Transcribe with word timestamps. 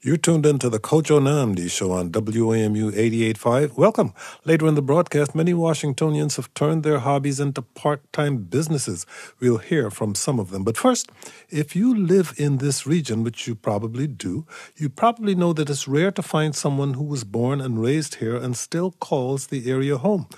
You're 0.00 0.16
tuned 0.16 0.46
into 0.46 0.70
the 0.70 0.78
Kojo 0.78 1.18
Nnamdi 1.18 1.68
show 1.68 1.90
on 1.90 2.12
WAMU 2.12 2.92
88.5. 2.92 3.76
Welcome. 3.76 4.14
Later 4.44 4.68
in 4.68 4.76
the 4.76 4.80
broadcast, 4.80 5.34
many 5.34 5.52
Washingtonians 5.52 6.36
have 6.36 6.54
turned 6.54 6.84
their 6.84 7.00
hobbies 7.00 7.40
into 7.40 7.62
part-time 7.62 8.44
businesses. 8.44 9.06
We'll 9.40 9.58
hear 9.58 9.90
from 9.90 10.14
some 10.14 10.38
of 10.38 10.50
them. 10.50 10.62
But 10.62 10.76
first, 10.76 11.10
if 11.50 11.74
you 11.74 11.92
live 11.98 12.32
in 12.36 12.58
this 12.58 12.86
region, 12.86 13.24
which 13.24 13.48
you 13.48 13.56
probably 13.56 14.06
do, 14.06 14.46
you 14.76 14.88
probably 14.88 15.34
know 15.34 15.52
that 15.52 15.68
it's 15.68 15.88
rare 15.88 16.12
to 16.12 16.22
find 16.22 16.54
someone 16.54 16.94
who 16.94 17.02
was 17.02 17.24
born 17.24 17.60
and 17.60 17.82
raised 17.82 18.16
here 18.16 18.36
and 18.36 18.56
still 18.56 18.92
calls 19.00 19.48
the 19.48 19.68
area 19.68 19.96
home. 19.96 20.28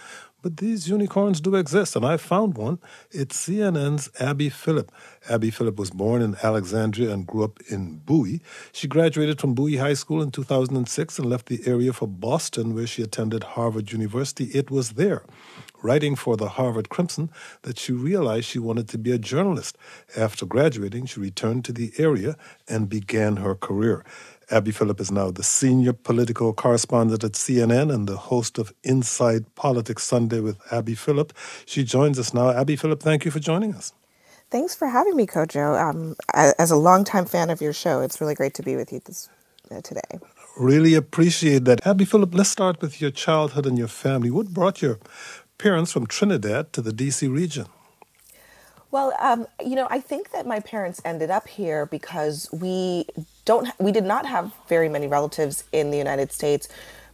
But 0.43 0.57
these 0.57 0.88
unicorns 0.88 1.41
do 1.41 1.54
exist, 1.54 1.96
and 1.96 2.04
I 2.04 2.16
found 2.16 2.56
one. 2.56 2.79
It's 3.11 3.46
CNN's 3.46 4.09
Abby 4.18 4.48
Phillip. 4.48 4.91
Abby 5.29 5.50
Phillip 5.50 5.79
was 5.79 5.91
born 5.91 6.23
in 6.23 6.36
Alexandria 6.43 7.12
and 7.12 7.27
grew 7.27 7.45
up 7.45 7.61
in 7.68 7.98
Bowie. 7.98 8.41
She 8.73 8.88
graduated 8.88 9.41
from 9.41 9.55
Bowie 9.55 9.77
High 9.77 9.95
School 9.95 10.23
in 10.23 10.30
2006 10.30 11.18
and 11.18 11.29
left 11.29 11.46
the 11.46 11.61
area 11.66 11.92
for 11.92 12.09
Boston, 12.09 12.74
where 12.74 12.87
she 12.87 13.02
attended 13.02 13.42
Harvard 13.42 13.92
University. 13.92 14.45
It 14.47 14.70
was 14.70 14.92
there, 14.92 15.24
writing 15.83 16.16
for 16.16 16.38
the 16.38 16.48
Harvard 16.48 16.88
Crimson, 16.88 17.30
that 17.62 17.78
she 17.78 17.92
realized 17.92 18.47
she 18.47 18.59
wanted 18.59 18.88
to 18.88 18.98
be 18.98 19.12
a 19.12 19.19
journalist. 19.19 19.77
After 20.16 20.47
graduating, 20.47 21.06
she 21.06 21.20
returned 21.20 21.66
to 21.66 21.72
the 21.72 21.92
area 21.98 22.36
and 22.66 22.88
began 22.88 23.36
her 23.36 23.55
career. 23.55 24.05
Abby 24.50 24.72
Phillip 24.72 25.00
is 25.00 25.12
now 25.12 25.30
the 25.30 25.42
senior 25.45 25.92
political 25.92 26.52
correspondent 26.52 27.22
at 27.22 27.32
CNN 27.32 27.92
and 27.95 28.08
the 28.08 28.16
host 28.16 28.58
of 28.58 28.72
Inside 28.82 29.54
Politics 29.54 30.02
Sunday 30.02 30.41
with 30.41 30.58
Abby 30.72 30.95
Phillip. 30.95 31.32
She 31.66 31.84
joins 31.84 32.18
us 32.18 32.34
now. 32.34 32.50
Abby 32.50 32.77
Phillip, 32.77 33.00
thank 33.02 33.24
you 33.24 33.30
for 33.30 33.38
joining 33.38 33.74
us. 33.74 33.92
Thanks 34.50 34.74
for 34.74 34.88
having 34.88 35.16
me, 35.16 35.27
Kojo. 35.27 35.80
Um, 35.80 36.16
as 36.34 36.72
a 36.72 36.77
longtime 36.77 37.27
fan 37.27 37.50
of 37.50 37.60
your 37.60 37.72
show, 37.72 38.00
it's 38.00 38.20
really 38.20 38.34
great 38.34 38.55
to 38.55 38.62
be 38.62 38.74
with 38.74 38.92
you 38.92 39.00
this, 39.06 39.28
uh, 39.70 39.80
today. 39.82 40.18
Really 40.58 40.94
appreciate 40.94 41.64
that. 41.66 41.86
Abby 41.86 42.05
Phillip, 42.05 42.34
let's 42.34 42.50
start 42.50 42.82
with 42.82 43.00
your 43.00 43.12
childhood 43.12 43.66
and 43.66 43.78
your 43.78 43.88
family. 43.88 44.30
What 44.30 44.48
brought 44.48 44.82
your 44.82 44.98
parents 45.58 45.92
from 45.92 46.06
Trinidad 46.08 46.72
to 46.72 46.82
the 46.82 46.91
DC 46.91 47.32
region? 47.32 47.66
Well, 48.91 49.14
um, 49.20 49.47
you 49.64 49.77
know, 49.77 49.86
I 49.88 50.00
think 50.00 50.32
that 50.32 50.47
my 50.47 50.58
parents 50.58 51.00
ended 51.05 51.30
up 51.30 51.47
here 51.47 51.86
because 51.86 52.48
we 52.53 53.06
don't, 53.51 53.69
we 53.81 53.91
did 53.91 54.05
not 54.05 54.27
have 54.27 54.53
very 54.69 54.89
many 54.89 55.09
relatives 55.09 55.65
in 55.73 55.91
the 55.91 55.98
United 55.98 56.31
States, 56.31 56.69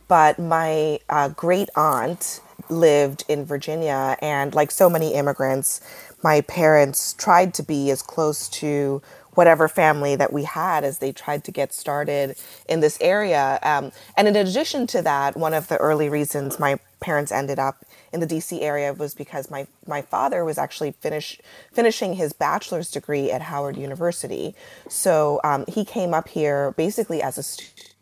but 0.06 0.38
my 0.38 1.00
uh, 1.08 1.30
great 1.30 1.70
aunt 1.74 2.42
lived 2.68 3.24
in 3.26 3.46
Virginia, 3.46 4.18
and 4.20 4.54
like 4.54 4.70
so 4.70 4.90
many 4.90 5.14
immigrants, 5.14 5.80
my 6.22 6.42
parents 6.42 7.14
tried 7.14 7.54
to 7.54 7.62
be 7.62 7.90
as 7.90 8.02
close 8.02 8.50
to 8.50 9.00
whatever 9.32 9.66
family 9.66 10.14
that 10.14 10.30
we 10.30 10.44
had 10.44 10.84
as 10.84 10.98
they 10.98 11.10
tried 11.10 11.42
to 11.44 11.50
get 11.50 11.72
started 11.72 12.36
in 12.68 12.80
this 12.80 12.98
area. 13.00 13.58
Um, 13.62 13.90
and 14.16 14.28
in 14.28 14.36
addition 14.36 14.86
to 14.88 15.00
that, 15.02 15.38
one 15.38 15.54
of 15.54 15.68
the 15.68 15.78
early 15.78 16.10
reasons 16.10 16.58
my 16.58 16.78
parents 17.00 17.30
ended 17.30 17.58
up 17.58 17.84
in 18.12 18.20
the 18.20 18.26
DC 18.26 18.60
area 18.62 18.92
was 18.92 19.14
because 19.14 19.50
my 19.50 19.66
my 19.86 20.02
father 20.02 20.44
was 20.44 20.58
actually 20.58 20.92
finish 20.92 21.40
finishing 21.72 22.14
his 22.14 22.32
bachelor's 22.32 22.90
degree 22.90 23.30
at 23.30 23.42
Howard 23.42 23.76
University. 23.76 24.54
So 24.88 25.40
um, 25.44 25.64
he 25.68 25.84
came 25.84 26.14
up 26.14 26.28
here 26.28 26.72
basically 26.72 27.22
as 27.22 27.38
a 27.38 27.42
student. 27.42 27.94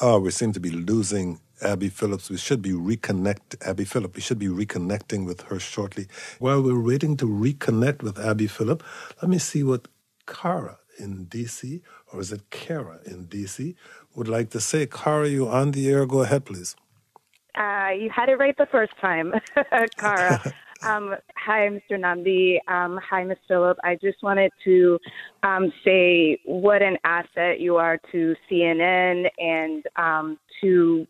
Oh, 0.00 0.18
we 0.18 0.30
seem 0.30 0.52
to 0.52 0.60
be 0.60 0.70
losing 0.70 1.40
Abby 1.62 1.90
Phillips. 1.90 2.30
We 2.30 2.38
should 2.38 2.62
be 2.62 2.72
reconnect 2.72 3.66
Abby 3.66 3.84
Phillip. 3.84 4.14
We 4.14 4.22
should 4.22 4.38
be 4.38 4.48
reconnecting 4.48 5.26
with 5.26 5.42
her 5.42 5.58
shortly. 5.58 6.06
While 6.38 6.62
we're 6.62 6.80
waiting 6.80 7.16
to 7.18 7.26
reconnect 7.26 8.02
with 8.02 8.18
Abby 8.18 8.46
Phillip, 8.46 8.82
let 9.20 9.28
me 9.28 9.38
see 9.38 9.62
what 9.62 9.88
Kara 10.26 10.78
in 10.98 11.26
DC, 11.26 11.82
or 12.12 12.20
is 12.20 12.32
it 12.32 12.48
Kara 12.50 13.00
in 13.04 13.26
DC, 13.26 13.74
would 14.14 14.28
like 14.28 14.50
to 14.50 14.60
say. 14.60 14.86
Kara, 14.86 15.28
you 15.28 15.48
on 15.48 15.72
the 15.72 15.88
air? 15.90 16.06
Go 16.06 16.22
ahead, 16.22 16.44
please. 16.44 16.76
Uh, 17.54 17.90
you 17.98 18.10
had 18.14 18.28
it 18.28 18.36
right 18.36 18.56
the 18.56 18.66
first 18.70 18.92
time, 19.00 19.32
Kara. 19.98 20.40
um, 20.82 21.14
hi, 21.36 21.68
Mr. 21.68 21.92
Nnamdi. 21.92 22.58
Um, 22.72 22.98
hi, 23.02 23.24
Ms. 23.24 23.38
Phillip. 23.48 23.78
I 23.84 23.96
just 23.96 24.22
wanted 24.22 24.50
to 24.64 24.98
um, 25.42 25.72
say 25.84 26.38
what 26.44 26.82
an 26.82 26.96
asset 27.04 27.60
you 27.60 27.76
are 27.76 27.98
to 28.12 28.34
CNN 28.50 29.26
and 29.38 29.84
um, 29.96 30.38
to 30.60 31.06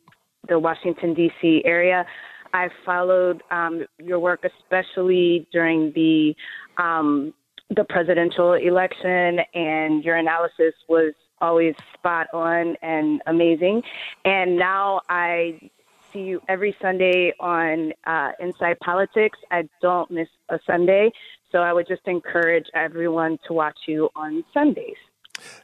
the 0.49 0.59
Washington, 0.59 1.15
D.C. 1.15 1.63
area. 1.65 2.05
I 2.53 2.69
followed 2.85 3.43
um, 3.51 3.87
your 3.99 4.19
work, 4.19 4.45
especially 4.45 5.47
during 5.53 5.93
the 5.95 6.35
um, 6.83 7.33
the 7.77 7.85
presidential 7.85 8.55
election, 8.55 9.39
and 9.55 10.03
your 10.03 10.17
analysis 10.17 10.75
was 10.89 11.13
always 11.41 11.75
spot 11.95 12.27
on 12.33 12.77
and 12.83 13.23
amazing. 13.27 13.83
And 14.25 14.57
now 14.57 15.01
I 15.09 15.71
see 16.13 16.21
you 16.21 16.43
every 16.49 16.77
Sunday 16.81 17.33
on 17.41 17.93
uh, 18.07 18.33
Inside 18.41 18.79
Politics. 18.81 19.39
I 19.51 19.69
don't 19.81 20.11
miss 20.11 20.29
a 20.49 20.59
Sunday, 20.67 21.11
so 21.53 21.59
I 21.59 21.73
would 21.73 21.87
just 21.87 22.07
encourage 22.07 22.67
everyone 22.75 23.39
to 23.47 23.53
watch 23.53 23.79
you 23.87 24.09
on 24.17 24.45
Sundays. 24.53 24.97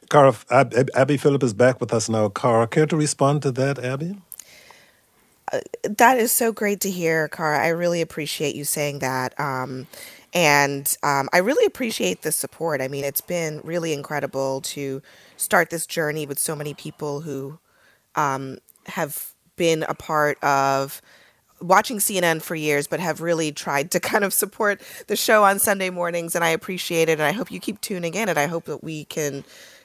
Cara, 0.09 0.35
Ab- 0.49 0.89
Abby 0.95 1.17
Phillip 1.17 1.43
is 1.43 1.53
back 1.53 1.79
with 1.79 1.93
us 1.93 2.09
now. 2.09 2.29
Cara, 2.29 2.67
care 2.67 2.85
to 2.85 2.97
respond 2.97 3.41
to 3.43 3.51
that, 3.51 3.79
Abby? 3.79 4.17
Uh, 5.51 5.59
that 5.83 6.17
is 6.17 6.31
so 6.31 6.51
great 6.51 6.81
to 6.81 6.89
hear, 6.89 7.27
Cara. 7.27 7.63
I 7.63 7.69
really 7.69 8.01
appreciate 8.01 8.55
you 8.55 8.63
saying 8.63 8.99
that. 8.99 9.39
Um, 9.39 9.87
and 10.33 10.97
um, 11.03 11.29
I 11.31 11.37
really 11.37 11.65
appreciate 11.65 12.21
the 12.21 12.31
support. 12.31 12.81
I 12.81 12.87
mean, 12.87 13.05
it's 13.05 13.21
been 13.21 13.61
really 13.63 13.93
incredible 13.93 14.61
to 14.61 15.01
start 15.37 15.69
this 15.69 15.85
journey 15.85 16.25
with 16.25 16.37
so 16.37 16.55
many 16.55 16.73
people 16.73 17.21
who 17.21 17.59
um, 18.15 18.57
have 18.87 19.33
been 19.57 19.83
a 19.83 19.93
part 19.93 20.41
of 20.43 21.01
watching 21.59 21.97
CNN 21.97 22.41
for 22.41 22.55
years, 22.55 22.87
but 22.87 22.99
have 22.99 23.21
really 23.21 23.51
tried 23.51 23.91
to 23.91 23.99
kind 23.99 24.23
of 24.23 24.33
support 24.33 24.81
the 25.07 25.15
show 25.15 25.43
on 25.43 25.59
Sunday 25.59 25.89
mornings. 25.89 26.35
And 26.35 26.43
I 26.43 26.49
appreciate 26.49 27.09
it. 27.09 27.13
And 27.13 27.23
I 27.23 27.31
hope 27.31 27.51
you 27.51 27.59
keep 27.59 27.81
tuning 27.81 28.13
in. 28.13 28.29
And 28.29 28.39
I 28.39 28.45
hope 28.47 28.65
that 28.65 28.83
we 28.83 29.05
can 29.05 29.43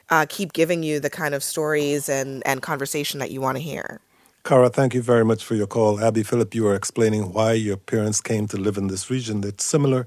uh, 0.09 0.25
keep 0.29 0.53
giving 0.53 0.83
you 0.83 0.99
the 0.99 1.09
kind 1.09 1.33
of 1.33 1.43
stories 1.43 2.09
and, 2.09 2.45
and 2.45 2.61
conversation 2.61 3.19
that 3.19 3.31
you 3.31 3.41
want 3.41 3.57
to 3.57 3.63
hear. 3.63 3.99
Cara, 4.45 4.69
thank 4.69 4.93
you 4.93 5.01
very 5.01 5.23
much 5.23 5.41
for 5.45 5.55
your 5.55 5.67
call. 5.67 6.03
Abby 6.03 6.21
Phillip, 6.21 6.53
you 6.53 6.65
were 6.65 6.75
explaining 6.75 7.31
why 7.31 7.53
your 7.53 7.77
parents 7.77 8.19
came 8.19 8.45
to 8.47 8.57
live 8.57 8.75
in 8.75 8.87
this 8.87 9.09
region. 9.09 9.41
It's 9.45 9.63
similar 9.63 10.05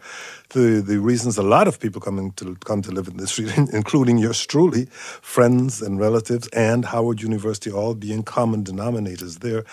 to 0.51 0.83
the 0.83 1.01
reasons 1.01 1.39
a 1.39 1.43
lot 1.43 1.67
of 1.67 1.81
people 1.81 2.03
coming 2.03 2.33
to 2.33 2.55
come 2.57 2.83
to 2.83 2.91
live 2.91 3.09
in 3.09 3.17
this 3.17 3.39
region, 3.39 3.67
including 3.73 4.19
yours 4.19 4.45
truly, 4.45 4.89
friends 4.91 5.81
and 5.81 5.99
relatives, 5.99 6.49
and 6.49 6.85
Howard 6.85 7.23
University, 7.23 7.71
all 7.73 7.95
being 7.95 8.23
common 8.23 8.63
denominators 8.63 9.39
there. 9.39 9.65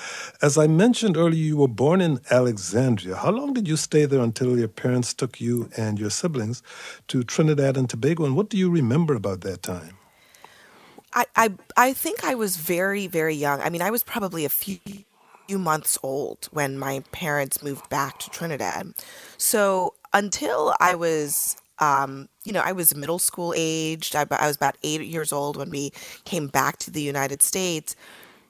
As 0.42 0.58
I 0.58 0.68
mentioned 0.68 1.18
earlier, 1.18 1.44
you 1.44 1.58
were 1.58 1.68
born 1.68 2.00
in 2.00 2.22
Alexandria. 2.32 3.18
How 3.18 3.32
long 3.32 3.52
did 3.54 3.68
you 3.68 3.76
stay 3.76 4.06
there 4.06 4.22
until 4.22 4.58
your 4.58 4.70
parents 4.70 5.14
took 5.14 5.42
you 5.42 5.70
and 5.76 6.00
your 6.00 6.10
siblings 6.10 6.64
to 7.10 7.26
Trinidad 7.26 7.76
and 7.76 7.90
Tobago? 7.90 8.24
And 8.24 8.38
what 8.38 8.48
do 8.48 8.56
you 8.56 8.70
remember 8.70 9.14
about 9.14 9.42
that 9.42 9.62
time? 9.62 9.98
I, 11.14 11.26
I 11.36 11.50
I 11.78 11.94
think 11.94 12.24
I 12.24 12.36
was 12.36 12.58
very 12.58 13.08
very 13.08 13.36
young. 13.36 13.62
I 13.62 13.70
mean, 13.70 13.82
I 13.82 13.92
was 13.92 14.04
probably 14.04 14.46
a 14.46 14.50
few 14.50 14.80
few 15.48 15.60
months 15.60 15.98
old 16.04 16.48
when 16.52 16.78
my 16.78 17.04
parents 17.12 17.62
moved 17.62 17.90
back 17.90 18.18
to 18.20 18.30
Trinidad. 18.30 18.94
So 19.38 19.94
until 20.14 20.74
I 20.80 20.96
was 20.96 21.58
um, 21.80 22.30
you 22.46 22.54
know, 22.54 22.62
I 22.64 22.72
was 22.72 22.96
middle 22.96 23.20
school 23.20 23.54
aged. 23.58 24.16
I, 24.16 24.26
I 24.32 24.48
was 24.48 24.56
about 24.56 24.78
eight 24.84 25.02
years 25.02 25.34
old 25.34 25.58
when 25.58 25.70
we 25.70 25.92
came 26.24 26.48
back 26.48 26.78
to 26.80 26.92
the 26.92 27.02
United 27.02 27.42
States. 27.42 27.96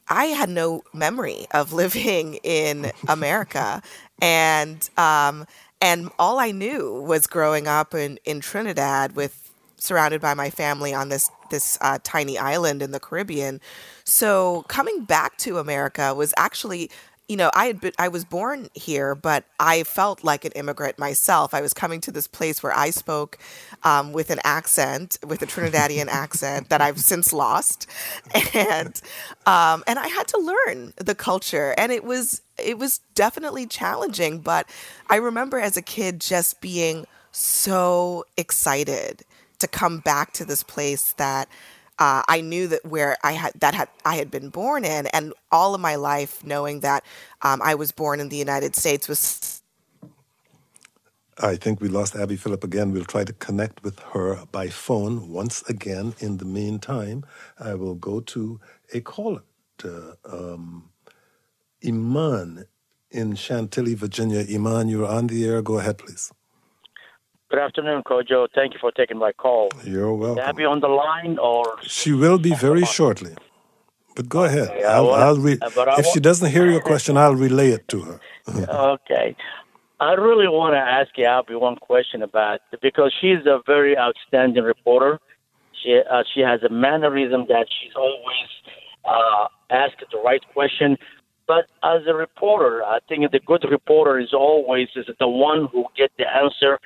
I 0.09 0.25
had 0.25 0.49
no 0.49 0.83
memory 0.93 1.47
of 1.51 1.73
living 1.81 2.35
in 2.43 2.91
America, 3.07 3.81
and 4.21 4.87
um, 4.97 5.45
and 5.81 6.09
all 6.19 6.39
I 6.39 6.51
knew 6.51 7.01
was 7.01 7.27
growing 7.27 7.67
up 7.67 7.93
in 7.93 8.19
in 8.25 8.39
Trinidad 8.41 9.15
with 9.15 9.42
surrounded 9.83 10.21
by 10.21 10.33
my 10.33 10.49
family 10.49 10.93
on 10.93 11.09
this 11.09 11.29
this 11.49 11.77
uh, 11.81 11.99
tiny 12.03 12.37
island 12.37 12.81
in 12.81 12.91
the 12.91 12.99
Caribbean. 12.99 13.61
So 14.03 14.65
coming 14.67 15.03
back 15.03 15.37
to 15.39 15.59
America 15.59 16.13
was 16.13 16.33
actually 16.37 16.89
you 17.29 17.37
know, 17.37 17.49
I 17.53 17.67
had 17.67 17.79
been, 17.79 17.93
I 17.97 18.09
was 18.09 18.25
born 18.25 18.67
here, 18.73 19.15
but 19.15 19.45
I 19.57 19.83
felt 19.83 20.25
like 20.25 20.43
an 20.43 20.51
immigrant 20.51 20.99
myself. 20.99 21.53
I 21.53 21.61
was 21.61 21.73
coming 21.73 22.01
to 22.01 22.11
this 22.11 22.27
place 22.27 22.61
where 22.61 22.75
I 22.75 22.89
spoke 22.89 23.37
um, 23.83 24.11
with 24.11 24.29
an 24.29 24.39
accent, 24.43 25.17
with 25.25 25.41
a 25.41 25.45
Trinidadian 25.45 26.07
accent 26.11 26.69
that 26.69 26.81
I've 26.81 26.99
since 26.99 27.31
lost, 27.31 27.87
and 28.53 29.01
um, 29.45 29.83
and 29.87 29.99
I 29.99 30.09
had 30.09 30.27
to 30.29 30.37
learn 30.37 30.93
the 30.97 31.15
culture, 31.15 31.73
and 31.77 31.91
it 31.93 32.03
was 32.03 32.41
it 32.61 32.77
was 32.77 32.99
definitely 33.15 33.67
challenging. 33.67 34.39
But 34.39 34.67
I 35.09 35.15
remember 35.15 35.59
as 35.59 35.77
a 35.77 35.81
kid 35.81 36.19
just 36.19 36.59
being 36.59 37.07
so 37.31 38.25
excited 38.37 39.23
to 39.63 39.67
come 39.67 39.99
back 39.99 40.33
to 40.33 40.45
this 40.45 40.63
place 40.63 41.13
that 41.13 41.49
uh, 41.99 42.23
I 42.27 42.41
knew 42.41 42.67
that 42.67 42.85
where 42.85 43.17
I 43.23 43.33
had 43.33 43.53
that 43.61 43.73
had 43.73 43.89
I 44.05 44.15
had 44.15 44.29
been 44.29 44.49
born 44.49 44.83
in, 44.85 45.07
and 45.07 45.33
all 45.51 45.73
of 45.75 45.81
my 45.81 45.95
life 45.95 46.43
knowing 46.45 46.81
that 46.81 47.03
um, 47.41 47.61
I 47.63 47.75
was 47.75 47.91
born 47.91 48.19
in 48.19 48.29
the 48.29 48.37
United 48.37 48.75
States 48.75 49.07
was. 49.07 49.61
I 51.39 51.55
think 51.55 51.81
we 51.81 51.89
lost 51.89 52.15
Abby 52.15 52.35
Phillip 52.35 52.63
again. 52.63 52.91
We'll 52.91 53.05
try 53.05 53.23
to 53.23 53.33
connect 53.33 53.83
with 53.83 53.99
her 54.13 54.45
by 54.51 54.69
phone 54.69 55.29
once 55.29 55.63
again. 55.67 56.13
In 56.19 56.37
the 56.37 56.45
meantime, 56.45 57.25
I 57.59 57.73
will 57.75 57.95
go 57.95 58.19
to 58.21 58.59
a 58.93 59.01
caller, 59.01 59.43
to, 59.79 60.17
um, 60.25 60.89
Iman 61.85 62.65
in 63.11 63.35
Chantilly, 63.35 63.95
Virginia. 63.95 64.45
Iman, 64.47 64.89
you're 64.89 65.07
on 65.07 65.27
the 65.27 65.45
air. 65.45 65.61
Go 65.63 65.79
ahead, 65.79 65.97
please. 65.97 66.31
Good 67.53 67.61
afternoon, 67.61 68.01
Kojo. 68.01 68.47
Thank 68.55 68.73
you 68.73 68.79
for 68.79 68.91
taking 68.91 69.19
my 69.19 69.31
call. 69.31 69.69
You're 69.83 70.11
welcome. 70.15 70.43
Abby 70.43 70.65
on 70.65 70.79
the 70.79 70.87
line 70.87 71.37
or? 71.37 71.77
She 71.83 72.11
will 72.11 72.39
be 72.39 72.55
very 72.55 72.83
shortly. 72.83 73.35
But 74.15 74.27
go 74.27 74.45
ahead. 74.45 74.69
Okay, 74.69 74.83
I'll, 74.83 75.05
want- 75.05 75.21
I'll 75.21 75.37
re- 75.37 75.59
uh, 75.61 75.95
if 75.99 76.07
she 76.07 76.19
doesn't 76.19 76.49
hear 76.49 76.65
your 76.67 76.81
question, 76.81 77.15
I'll 77.15 77.35
relay 77.35 77.69
it 77.69 77.87
to 77.89 78.01
her. 78.01 78.19
okay. 78.95 79.35
I 79.99 80.13
really 80.13 80.47
want 80.47 80.73
to 80.73 80.79
ask 80.79 81.11
you, 81.15 81.25
Abby, 81.25 81.53
one 81.53 81.75
question 81.75 82.23
about 82.23 82.61
because 82.81 83.13
she's 83.21 83.45
a 83.45 83.59
very 83.67 83.95
outstanding 83.99 84.63
reporter. 84.63 85.19
She 85.79 86.01
uh, 86.11 86.23
she 86.33 86.39
has 86.41 86.63
a 86.63 86.69
mannerism 86.69 87.45
that 87.49 87.67
she's 87.69 87.93
always 87.95 88.49
uh, 89.05 89.45
asked 89.69 90.03
the 90.11 90.17
right 90.25 90.41
question. 90.55 90.97
But 91.45 91.65
as 91.83 92.01
a 92.07 92.15
reporter, 92.15 92.83
I 92.83 92.97
think 93.07 93.29
the 93.31 93.39
good 93.45 93.63
reporter 93.69 94.17
is 94.17 94.33
always 94.33 94.87
is 94.95 95.05
the 95.19 95.27
one 95.27 95.67
who 95.71 95.85
get 95.95 96.09
the 96.17 96.25
answer 96.25 96.79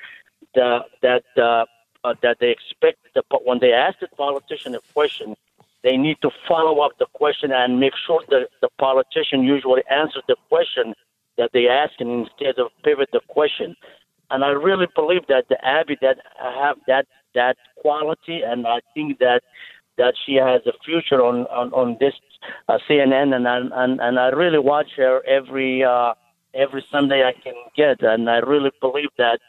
the, 0.57 0.79
that 1.03 1.23
uh, 1.37 1.65
uh, 2.03 2.13
that 2.21 2.37
they 2.39 2.51
expect. 2.57 2.97
The, 3.15 3.23
when 3.43 3.59
they 3.59 3.73
ask 3.73 3.99
the 3.99 4.07
politician 4.25 4.75
a 4.75 4.79
question, 4.93 5.35
they 5.83 5.95
need 5.97 6.17
to 6.21 6.31
follow 6.47 6.79
up 6.79 6.93
the 6.97 7.07
question 7.13 7.51
and 7.51 7.79
make 7.79 7.93
sure 8.05 8.21
that 8.29 8.49
the 8.61 8.69
politician 8.77 9.43
usually 9.43 9.83
answers 9.89 10.23
the 10.27 10.35
question 10.49 10.93
that 11.37 11.51
they 11.53 11.67
ask 11.67 11.93
instead 11.99 12.55
of 12.57 12.67
pivot 12.83 13.09
the 13.13 13.21
question. 13.27 13.75
And 14.31 14.43
I 14.43 14.49
really 14.49 14.87
believe 14.95 15.27
that 15.27 15.45
the 15.47 15.63
Abby 15.63 15.97
that 16.01 16.17
have 16.39 16.77
that 16.87 17.05
that 17.35 17.55
quality, 17.77 18.41
and 18.41 18.67
I 18.67 18.79
think 18.93 19.19
that 19.19 19.41
that 19.97 20.13
she 20.25 20.35
has 20.35 20.61
a 20.65 20.73
future 20.83 21.21
on 21.23 21.45
on, 21.47 21.71
on 21.73 21.97
this 21.99 22.15
uh, 22.67 22.79
CNN, 22.89 23.35
and, 23.35 23.47
and 23.47 24.01
and 24.01 24.19
I 24.19 24.29
really 24.29 24.59
watch 24.59 24.91
her 24.97 25.21
every 25.25 25.83
uh, 25.83 26.13
every 26.53 26.83
Sunday 26.91 27.23
I 27.23 27.33
can 27.43 27.53
get, 27.75 28.01
and 28.01 28.29
I 28.29 28.39
really 28.39 28.71
believe 28.81 29.13
that 29.17 29.39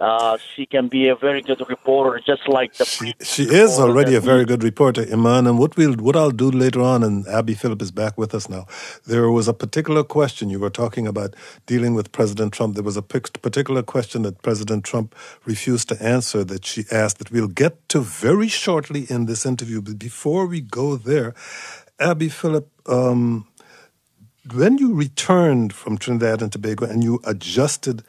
uh, 0.00 0.38
she 0.54 0.66
can 0.66 0.88
be 0.88 1.08
a 1.08 1.16
very 1.16 1.40
good 1.42 1.62
reporter, 1.68 2.20
just 2.26 2.48
like 2.48 2.74
the. 2.76 2.84
She, 2.84 3.14
she 3.22 3.44
is 3.44 3.78
already 3.78 4.14
a 4.14 4.20
very 4.20 4.44
good 4.44 4.62
reporter, 4.62 5.06
Iman. 5.10 5.46
And 5.46 5.58
what 5.58 5.76
we'll, 5.76 5.94
what 5.94 6.16
I'll 6.16 6.30
do 6.30 6.50
later 6.50 6.82
on, 6.82 7.02
and 7.02 7.26
Abby 7.28 7.54
Phillip 7.54 7.80
is 7.80 7.90
back 7.90 8.18
with 8.18 8.34
us 8.34 8.48
now. 8.48 8.66
There 9.06 9.30
was 9.30 9.48
a 9.48 9.54
particular 9.54 10.04
question 10.04 10.50
you 10.50 10.60
were 10.60 10.70
talking 10.70 11.06
about 11.06 11.34
dealing 11.66 11.94
with 11.94 12.12
President 12.12 12.52
Trump. 12.52 12.74
There 12.74 12.84
was 12.84 12.98
a 12.98 13.02
particular 13.02 13.82
question 13.82 14.22
that 14.22 14.42
President 14.42 14.84
Trump 14.84 15.14
refused 15.46 15.88
to 15.88 16.02
answer 16.02 16.44
that 16.44 16.66
she 16.66 16.84
asked 16.92 17.18
that 17.18 17.30
we'll 17.30 17.48
get 17.48 17.88
to 17.90 18.00
very 18.00 18.48
shortly 18.48 19.06
in 19.08 19.26
this 19.26 19.46
interview. 19.46 19.80
But 19.80 19.98
before 19.98 20.46
we 20.46 20.60
go 20.60 20.96
there, 20.96 21.34
Abby 21.98 22.28
Phillip, 22.28 22.68
um, 22.86 23.46
when 24.54 24.78
you 24.78 24.94
returned 24.94 25.72
from 25.72 25.98
Trinidad 25.98 26.42
and 26.42 26.52
Tobago 26.52 26.86
and 26.86 27.02
you 27.02 27.20
adjusted 27.24 28.02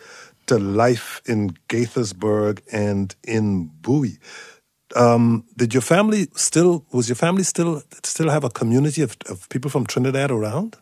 to 0.47 0.57
life 0.57 1.21
in 1.25 1.51
Gaithersburg 1.69 2.61
and 2.71 3.15
in 3.23 3.67
Bowie, 3.81 4.17
um, 4.95 5.45
did 5.55 5.73
your 5.73 5.81
family 5.81 6.27
still 6.35 6.85
was 6.91 7.09
your 7.09 7.15
family 7.15 7.43
still 7.43 7.83
still 8.03 8.29
have 8.29 8.43
a 8.43 8.49
community 8.49 9.01
of, 9.01 9.17
of 9.29 9.47
people 9.49 9.69
from 9.69 9.85
Trinidad 9.85 10.31
around? 10.31 10.77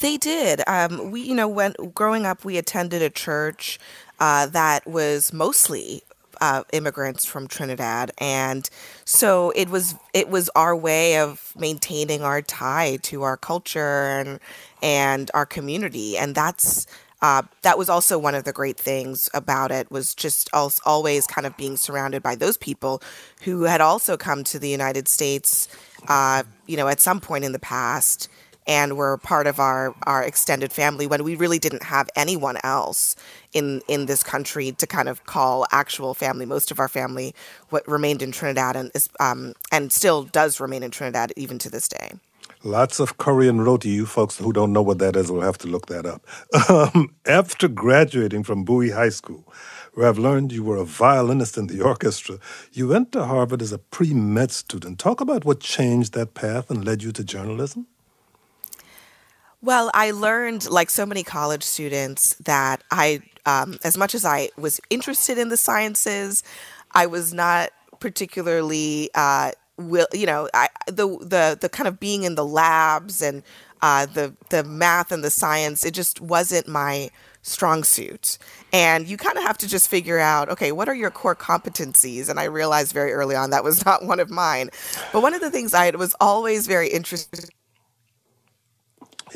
They 0.00 0.16
did. 0.16 0.62
Um, 0.66 1.10
we, 1.10 1.22
you 1.22 1.34
know, 1.34 1.48
when 1.48 1.74
growing 1.94 2.26
up, 2.26 2.44
we 2.44 2.58
attended 2.58 3.02
a 3.02 3.10
church 3.10 3.78
uh, 4.20 4.46
that 4.46 4.86
was 4.86 5.32
mostly 5.32 6.02
uh, 6.40 6.64
immigrants 6.72 7.24
from 7.24 7.48
Trinidad, 7.48 8.12
and 8.18 8.68
so 9.04 9.52
it 9.56 9.70
was 9.70 9.94
it 10.12 10.28
was 10.28 10.50
our 10.54 10.76
way 10.76 11.18
of 11.18 11.52
maintaining 11.56 12.22
our 12.22 12.42
tie 12.42 12.98
to 13.02 13.22
our 13.22 13.36
culture 13.36 14.20
and 14.20 14.40
and 14.82 15.30
our 15.34 15.46
community, 15.46 16.16
and 16.16 16.34
that's. 16.34 16.86
Uh, 17.22 17.42
that 17.62 17.78
was 17.78 17.88
also 17.88 18.18
one 18.18 18.34
of 18.34 18.44
the 18.44 18.52
great 18.52 18.76
things 18.76 19.30
about 19.32 19.70
it 19.70 19.90
was 19.90 20.14
just 20.14 20.50
al- 20.52 20.72
always 20.84 21.26
kind 21.26 21.46
of 21.46 21.56
being 21.56 21.76
surrounded 21.76 22.22
by 22.22 22.34
those 22.34 22.56
people 22.56 23.02
who 23.42 23.62
had 23.62 23.80
also 23.80 24.16
come 24.16 24.44
to 24.44 24.58
the 24.58 24.68
United 24.68 25.08
States, 25.08 25.66
uh, 26.08 26.42
you 26.66 26.76
know, 26.76 26.88
at 26.88 27.00
some 27.00 27.20
point 27.20 27.44
in 27.44 27.52
the 27.52 27.58
past 27.58 28.28
and 28.66 28.96
were 28.96 29.16
part 29.18 29.46
of 29.46 29.60
our, 29.60 29.94
our 30.04 30.22
extended 30.22 30.72
family 30.72 31.06
when 31.06 31.22
we 31.22 31.36
really 31.36 31.58
didn't 31.58 31.84
have 31.84 32.10
anyone 32.16 32.58
else 32.64 33.14
in 33.52 33.80
in 33.88 34.06
this 34.06 34.22
country 34.22 34.72
to 34.72 34.86
kind 34.86 35.08
of 35.08 35.24
call 35.24 35.66
actual 35.70 36.14
family. 36.14 36.44
Most 36.44 36.70
of 36.70 36.80
our 36.80 36.88
family 36.88 37.34
what 37.70 37.86
remained 37.86 38.22
in 38.22 38.32
Trinidad 38.32 38.76
and 38.76 38.90
um, 39.20 39.54
and 39.70 39.92
still 39.92 40.24
does 40.24 40.60
remain 40.60 40.82
in 40.82 40.90
Trinidad 40.90 41.32
even 41.36 41.58
to 41.58 41.70
this 41.70 41.88
day. 41.88 42.12
Lots 42.66 42.98
of 42.98 43.16
Korean 43.16 43.60
roti. 43.60 43.90
You 43.90 44.06
folks 44.06 44.38
who 44.38 44.52
don't 44.52 44.72
know 44.72 44.82
what 44.82 44.98
that 44.98 45.14
is 45.14 45.30
will 45.30 45.40
have 45.42 45.56
to 45.58 45.68
look 45.68 45.86
that 45.86 46.04
up. 46.04 46.26
Um, 46.68 47.14
after 47.24 47.68
graduating 47.68 48.42
from 48.42 48.64
Bowie 48.64 48.90
High 48.90 49.10
School, 49.10 49.44
where 49.94 50.08
I've 50.08 50.18
learned 50.18 50.50
you 50.50 50.64
were 50.64 50.76
a 50.76 50.84
violinist 50.84 51.56
in 51.56 51.68
the 51.68 51.80
orchestra, 51.80 52.40
you 52.72 52.88
went 52.88 53.12
to 53.12 53.24
Harvard 53.24 53.62
as 53.62 53.70
a 53.70 53.78
pre 53.78 54.12
med 54.12 54.50
student. 54.50 54.98
Talk 54.98 55.20
about 55.20 55.44
what 55.44 55.60
changed 55.60 56.12
that 56.14 56.34
path 56.34 56.68
and 56.68 56.84
led 56.84 57.04
you 57.04 57.12
to 57.12 57.22
journalism. 57.22 57.86
Well, 59.62 59.92
I 59.94 60.10
learned, 60.10 60.68
like 60.68 60.90
so 60.90 61.06
many 61.06 61.22
college 61.22 61.62
students, 61.62 62.34
that 62.44 62.82
I, 62.90 63.20
um, 63.44 63.78
as 63.84 63.96
much 63.96 64.12
as 64.12 64.24
I 64.24 64.50
was 64.58 64.80
interested 64.90 65.38
in 65.38 65.50
the 65.50 65.56
sciences, 65.56 66.42
I 66.90 67.06
was 67.06 67.32
not 67.32 67.70
particularly, 68.00 69.10
uh, 69.14 69.52
will 69.76 70.06
you 70.12 70.26
know, 70.26 70.48
I, 70.54 70.68
the 70.86 71.06
the 71.20 71.58
the 71.60 71.68
kind 71.68 71.88
of 71.88 72.00
being 72.00 72.24
in 72.24 72.34
the 72.34 72.44
labs 72.44 73.22
and 73.22 73.42
uh, 73.82 74.06
the 74.06 74.34
the 74.50 74.64
math 74.64 75.12
and 75.12 75.22
the 75.22 75.30
science. 75.30 75.84
It 75.84 75.94
just 75.94 76.20
wasn't 76.20 76.68
my 76.68 77.10
strong 77.42 77.84
suit. 77.84 78.38
And 78.72 79.06
you 79.06 79.16
kind 79.16 79.38
of 79.38 79.44
have 79.44 79.56
to 79.58 79.68
just 79.68 79.88
figure 79.88 80.18
out, 80.18 80.48
okay, 80.48 80.72
what 80.72 80.88
are 80.88 80.94
your 80.94 81.12
core 81.12 81.36
competencies? 81.36 82.28
And 82.28 82.40
I 82.40 82.44
realized 82.44 82.92
very 82.92 83.12
early 83.12 83.36
on 83.36 83.50
that 83.50 83.62
was 83.62 83.84
not 83.86 84.04
one 84.04 84.20
of 84.20 84.30
mine. 84.30 84.70
But 85.12 85.22
one 85.22 85.34
of 85.34 85.40
the 85.40 85.50
things 85.50 85.72
I 85.72 85.90
was 85.90 86.14
always 86.20 86.66
very 86.66 86.88
interested 86.88 87.48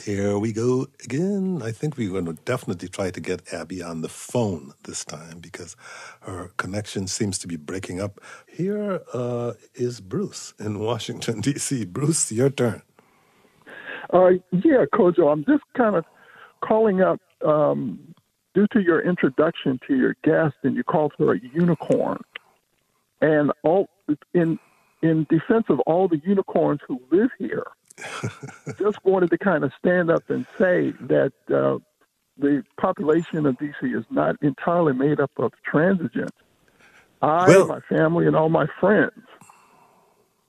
Here 0.05 0.39
we 0.39 0.53
go 0.53 0.87
again. 1.05 1.61
I 1.63 1.73
think 1.73 1.99
we're 1.99 2.11
going 2.11 2.25
to 2.25 2.33
definitely 2.33 2.89
try 2.89 3.11
to 3.11 3.21
get 3.21 3.53
Abby 3.53 3.83
on 3.83 4.01
the 4.01 4.09
phone 4.09 4.73
this 4.85 5.05
time 5.05 5.41
because 5.41 5.77
her 6.21 6.53
connection 6.57 7.07
seems 7.07 7.39
to 7.41 7.47
be 7.47 7.57
breaking 7.57 8.01
up. 8.01 8.19
Here 8.47 9.03
uh, 9.13 9.53
is 9.75 10.01
Bruce 10.01 10.55
in 10.59 10.79
Washington, 10.79 11.41
D.C. 11.43 11.85
Bruce, 11.85 12.33
your 12.33 12.49
turn. 12.49 12.83
Uh, 14.13 14.31
yeah, 14.53 14.87
Kojo, 14.95 15.31
I'm 15.31 15.45
just 15.45 15.65
kind 15.77 15.97
of 15.97 16.05
calling 16.65 17.03
up 17.03 17.21
um, 17.47 18.15
due 18.55 18.67
to 18.73 18.81
your 18.81 19.03
introduction 19.03 19.79
to 19.87 19.97
your 19.97 20.17
guest, 20.25 20.55
and 20.63 20.77
you 20.77 20.85
called 20.85 21.13
her 21.19 21.35
a 21.35 21.41
unicorn. 21.53 22.23
And 23.21 23.53
all 23.65 23.91
in 24.33 24.59
in 25.03 25.27
defense 25.29 25.65
of 25.69 25.81
all 25.81 26.09
the 26.09 26.21
unicorns 26.25 26.81
who 26.87 27.01
live 27.11 27.31
here, 27.39 27.67
just 28.79 28.99
wanted 29.05 29.31
to 29.31 29.39
kind 29.39 29.65
of 29.65 29.73
stand 29.79 30.11
up 30.11 30.29
and 30.29 30.47
say 30.59 30.93
that 31.01 31.33
uh, 31.49 31.79
the 32.39 32.63
population 32.81 33.47
of 33.47 33.57
DC 33.57 33.97
is 33.99 34.05
not 34.11 34.37
entirely 34.43 34.93
made 34.93 35.21
up 35.21 35.31
of 35.39 35.53
transigents. 35.71 36.31
I, 37.23 37.49
Well- 37.49 37.67
my 37.67 37.81
family, 37.81 38.27
and 38.27 38.35
all 38.35 38.49
my 38.49 38.67
friends 38.81 39.23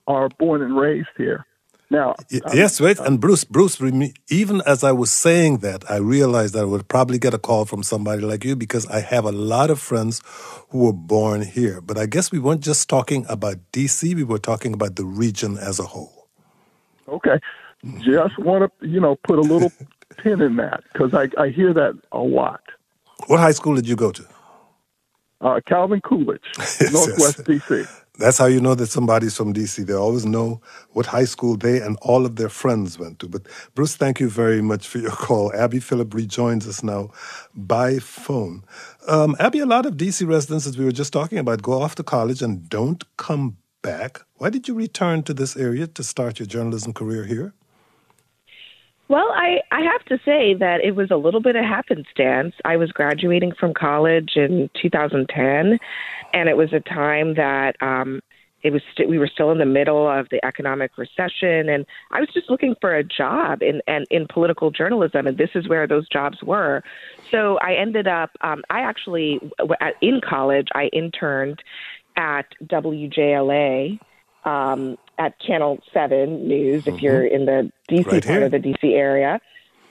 are 0.07 0.29
born 0.29 0.61
and 0.61 0.75
raised 0.75 1.09
here. 1.17 1.45
Now, 1.91 2.15
yes, 2.53 2.79
wait. 2.79 2.99
And 2.99 3.19
Bruce, 3.19 3.43
Bruce, 3.43 3.81
even 4.29 4.61
as 4.65 4.81
I 4.81 4.93
was 4.93 5.11
saying 5.11 5.57
that, 5.57 5.83
I 5.91 5.97
realized 5.97 6.53
that 6.53 6.61
I 6.61 6.63
would 6.63 6.87
probably 6.87 7.19
get 7.19 7.33
a 7.33 7.37
call 7.37 7.65
from 7.65 7.83
somebody 7.83 8.21
like 8.21 8.45
you 8.45 8.55
because 8.55 8.87
I 8.87 9.01
have 9.01 9.25
a 9.25 9.31
lot 9.33 9.69
of 9.69 9.77
friends 9.77 10.21
who 10.69 10.85
were 10.85 10.93
born 10.93 11.41
here. 11.41 11.81
But 11.81 11.97
I 11.97 12.05
guess 12.05 12.31
we 12.31 12.39
weren't 12.39 12.61
just 12.61 12.87
talking 12.87 13.25
about 13.27 13.57
DC, 13.73 14.15
we 14.15 14.23
were 14.23 14.39
talking 14.39 14.73
about 14.73 14.95
the 14.95 15.03
region 15.03 15.57
as 15.57 15.79
a 15.79 15.83
whole. 15.83 16.20
Okay. 17.11 17.39
Just 17.99 18.37
want 18.39 18.71
to, 18.79 18.87
you 18.87 18.99
know, 18.99 19.15
put 19.15 19.39
a 19.39 19.41
little 19.41 19.71
pin 20.17 20.41
in 20.41 20.55
that 20.57 20.83
because 20.93 21.13
I, 21.13 21.29
I 21.41 21.49
hear 21.49 21.73
that 21.73 21.99
a 22.11 22.19
lot. 22.19 22.61
What 23.27 23.39
high 23.39 23.51
school 23.51 23.75
did 23.75 23.87
you 23.87 23.95
go 23.95 24.11
to? 24.11 24.25
Uh, 25.41 25.59
Calvin 25.65 26.01
Coolidge, 26.01 26.43
yes. 26.57 26.93
Northwest 26.93 27.43
DC. 27.45 27.87
That's 28.19 28.37
how 28.37 28.45
you 28.45 28.61
know 28.61 28.75
that 28.75 28.87
somebody's 28.87 29.35
from 29.35 29.53
DC. 29.53 29.83
They 29.87 29.93
always 29.93 30.25
know 30.25 30.61
what 30.91 31.07
high 31.07 31.25
school 31.25 31.57
they 31.57 31.81
and 31.81 31.97
all 32.03 32.27
of 32.27 32.35
their 32.35 32.49
friends 32.49 32.99
went 32.99 33.17
to. 33.19 33.27
But 33.27 33.47
Bruce, 33.73 33.95
thank 33.95 34.19
you 34.19 34.29
very 34.29 34.61
much 34.61 34.87
for 34.87 34.99
your 34.99 35.11
call. 35.25 35.51
Abby 35.53 35.79
Phillip 35.79 36.13
rejoins 36.13 36.67
us 36.67 36.83
now 36.83 37.09
by 37.55 37.97
phone. 37.97 38.63
Um, 39.07 39.35
Abby, 39.39 39.59
a 39.59 39.65
lot 39.65 39.87
of 39.87 39.95
DC 39.95 40.27
residents, 40.27 40.67
as 40.67 40.77
we 40.77 40.85
were 40.85 40.91
just 40.91 41.11
talking 41.11 41.39
about, 41.39 41.63
go 41.63 41.81
off 41.81 41.95
to 41.95 42.03
college 42.03 42.43
and 42.43 42.69
don't 42.69 43.03
come 43.17 43.57
back. 43.81 44.21
Why 44.37 44.49
did 44.49 44.67
you 44.67 44.73
return 44.73 45.23
to 45.23 45.33
this 45.33 45.55
area 45.57 45.87
to 45.87 46.03
start 46.03 46.39
your 46.39 46.47
journalism 46.47 46.93
career 46.93 47.25
here? 47.25 47.53
Well, 49.07 49.29
I, 49.33 49.59
I 49.71 49.81
have 49.81 50.05
to 50.05 50.17
say 50.23 50.53
that 50.53 50.79
it 50.85 50.95
was 50.95 51.11
a 51.11 51.17
little 51.17 51.41
bit 51.41 51.57
of 51.57 51.65
happenstance. 51.65 52.55
I 52.63 52.77
was 52.77 52.93
graduating 52.93 53.51
from 53.59 53.73
college 53.73 54.37
in 54.37 54.69
2010, 54.81 55.77
and 56.33 56.49
it 56.49 56.55
was 56.55 56.71
a 56.71 56.79
time 56.79 57.33
that 57.35 57.75
um, 57.81 58.21
it 58.63 58.71
was 58.71 58.81
st- 58.93 59.09
we 59.09 59.17
were 59.17 59.27
still 59.27 59.51
in 59.51 59.57
the 59.57 59.65
middle 59.65 60.07
of 60.07 60.27
the 60.29 60.43
economic 60.45 60.97
recession, 60.97 61.67
and 61.67 61.85
I 62.11 62.21
was 62.21 62.29
just 62.33 62.49
looking 62.49 62.75
for 62.79 62.95
a 62.95 63.03
job 63.03 63.61
in 63.61 63.81
and 63.87 64.05
in, 64.09 64.27
political 64.27 64.71
journalism, 64.71 65.27
and 65.27 65.37
this 65.37 65.49
is 65.55 65.67
where 65.67 65.87
those 65.87 66.07
jobs 66.07 66.41
were. 66.43 66.83
So 67.31 67.57
I 67.57 67.73
ended 67.73 68.07
up. 68.07 68.31
Um, 68.41 68.63
I 68.69 68.79
actually 68.79 69.41
in 70.01 70.21
college 70.27 70.67
I 70.73 70.85
interned 70.93 71.61
at 72.15 72.47
WJLA 72.63 73.99
um, 74.45 74.97
at 75.17 75.39
Channel 75.39 75.81
7 75.93 76.47
News 76.47 76.87
if 76.87 76.95
mm-hmm. 76.95 77.05
you're 77.05 77.25
in 77.25 77.45
the 77.45 77.71
DC 77.89 78.11
right 78.11 78.25
part 78.25 78.43
of 78.43 78.51
the 78.51 78.59
DC 78.59 78.93
area. 78.95 79.39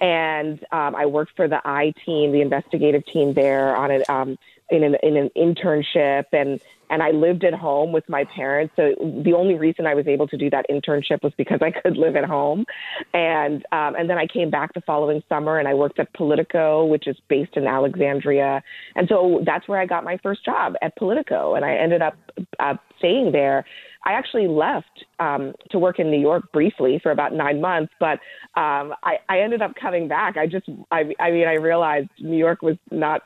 And 0.00 0.58
um, 0.72 0.96
I 0.96 1.06
worked 1.06 1.36
for 1.36 1.46
the 1.46 1.60
I 1.64 1.92
team, 2.06 2.32
the 2.32 2.40
investigative 2.40 3.04
team 3.06 3.34
there 3.34 3.76
on 3.76 3.90
it 3.90 4.08
um, 4.08 4.38
in 4.70 4.82
an, 4.82 4.96
in 5.02 5.16
an 5.16 5.30
internship. 5.36 6.24
And 6.32 6.60
and 6.90 7.02
I 7.02 7.12
lived 7.12 7.44
at 7.44 7.54
home 7.54 7.92
with 7.92 8.06
my 8.08 8.24
parents. 8.24 8.74
So 8.76 8.94
the 9.24 9.32
only 9.32 9.54
reason 9.54 9.86
I 9.86 9.94
was 9.94 10.06
able 10.06 10.26
to 10.28 10.36
do 10.36 10.50
that 10.50 10.66
internship 10.68 11.22
was 11.22 11.32
because 11.38 11.60
I 11.62 11.70
could 11.82 11.96
live 11.96 12.16
at 12.16 12.24
home, 12.24 12.66
and 13.14 13.64
um, 13.72 13.94
and 13.94 14.10
then 14.10 14.18
I 14.18 14.26
came 14.26 14.50
back 14.50 14.74
the 14.74 14.82
following 14.82 15.22
summer 15.28 15.58
and 15.58 15.68
I 15.68 15.74
worked 15.74 15.98
at 15.98 16.12
Politico, 16.14 16.84
which 16.84 17.06
is 17.06 17.16
based 17.28 17.56
in 17.56 17.66
Alexandria, 17.66 18.62
and 18.96 19.08
so 19.08 19.42
that's 19.46 19.66
where 19.68 19.80
I 19.80 19.86
got 19.86 20.04
my 20.04 20.18
first 20.22 20.44
job 20.44 20.74
at 20.82 20.96
Politico, 20.96 21.54
and 21.54 21.64
I 21.64 21.76
ended 21.76 22.02
up 22.02 22.16
uh, 22.58 22.74
staying 22.98 23.32
there. 23.32 23.64
I 24.04 24.12
actually 24.12 24.48
left 24.48 25.04
um, 25.18 25.52
to 25.70 25.78
work 25.78 25.98
in 25.98 26.10
New 26.10 26.20
York 26.20 26.50
briefly 26.52 26.98
for 27.02 27.12
about 27.12 27.34
nine 27.34 27.60
months, 27.60 27.92
but 28.00 28.18
um, 28.58 28.94
I, 29.04 29.18
I 29.28 29.40
ended 29.40 29.60
up 29.60 29.72
coming 29.80 30.08
back. 30.08 30.38
I 30.38 30.46
just, 30.46 30.66
I, 30.90 31.12
I 31.20 31.30
mean, 31.30 31.46
I 31.46 31.54
realized 31.54 32.08
New 32.18 32.38
York 32.38 32.62
was 32.62 32.76
not 32.90 33.20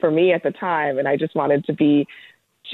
for 0.00 0.10
me 0.10 0.32
at 0.32 0.42
the 0.42 0.50
time, 0.50 0.98
and 0.98 1.06
I 1.06 1.16
just 1.16 1.36
wanted 1.36 1.64
to 1.66 1.72
be 1.72 2.06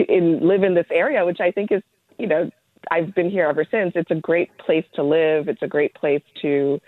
in 0.08 0.46
live 0.46 0.62
in 0.62 0.74
this 0.74 0.86
area, 0.90 1.24
which 1.24 1.40
I 1.40 1.50
think 1.50 1.72
is, 1.72 1.82
you 2.18 2.26
know, 2.26 2.50
I've 2.90 3.14
been 3.14 3.30
here 3.30 3.48
ever 3.48 3.64
since. 3.70 3.92
It's 3.94 4.10
a 4.10 4.16
great 4.16 4.56
place 4.58 4.84
to 4.94 5.02
live. 5.02 5.48
It's 5.48 5.62
a 5.62 5.68
great 5.68 5.94
place 5.94 6.22
to 6.42 6.80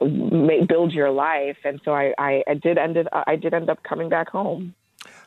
make, 0.00 0.68
build 0.68 0.92
your 0.92 1.10
life, 1.10 1.58
and 1.64 1.80
so 1.84 1.92
I, 1.92 2.14
I, 2.18 2.42
I 2.48 2.54
did 2.54 2.78
ended 2.78 3.08
I 3.12 3.36
did 3.36 3.54
end 3.54 3.68
up 3.70 3.82
coming 3.82 4.08
back 4.08 4.28
home. 4.30 4.74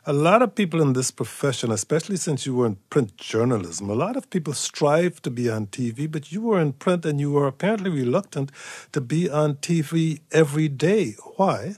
A 0.05 0.13
lot 0.13 0.41
of 0.41 0.55
people 0.55 0.81
in 0.81 0.93
this 0.93 1.11
profession, 1.11 1.71
especially 1.71 2.17
since 2.17 2.45
you 2.45 2.55
were 2.55 2.65
in 2.65 2.77
print 2.89 3.17
journalism, 3.17 3.89
a 3.89 3.93
lot 3.93 4.17
of 4.17 4.29
people 4.29 4.53
strive 4.53 5.21
to 5.21 5.29
be 5.29 5.49
on 5.49 5.67
TV, 5.67 6.11
but 6.11 6.31
you 6.31 6.41
were 6.41 6.59
in 6.59 6.73
print 6.73 7.05
and 7.05 7.19
you 7.19 7.31
were 7.31 7.45
apparently 7.45 7.91
reluctant 7.91 8.51
to 8.93 8.99
be 8.99 9.29
on 9.29 9.55
TV 9.55 10.21
every 10.31 10.67
day. 10.67 11.15
Why? 11.35 11.75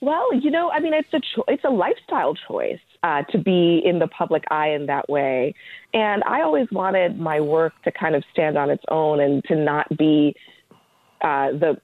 Well, 0.00 0.34
you 0.34 0.50
know, 0.50 0.70
I 0.70 0.80
mean, 0.80 0.92
it's 0.92 1.12
a 1.12 1.20
cho- 1.20 1.44
it's 1.48 1.64
a 1.64 1.70
lifestyle 1.70 2.34
choice 2.34 2.80
uh, 3.02 3.22
to 3.30 3.38
be 3.38 3.80
in 3.84 3.98
the 3.98 4.08
public 4.08 4.44
eye 4.50 4.68
in 4.68 4.86
that 4.86 5.08
way, 5.08 5.54
and 5.92 6.22
I 6.24 6.42
always 6.42 6.66
wanted 6.70 7.18
my 7.18 7.40
work 7.40 7.72
to 7.84 7.92
kind 7.92 8.14
of 8.14 8.24
stand 8.32 8.58
on 8.58 8.70
its 8.70 8.84
own 8.90 9.20
and 9.20 9.42
to 9.44 9.56
not 9.56 9.86
be 9.96 10.34
uh, 11.22 11.52
the 11.52 11.80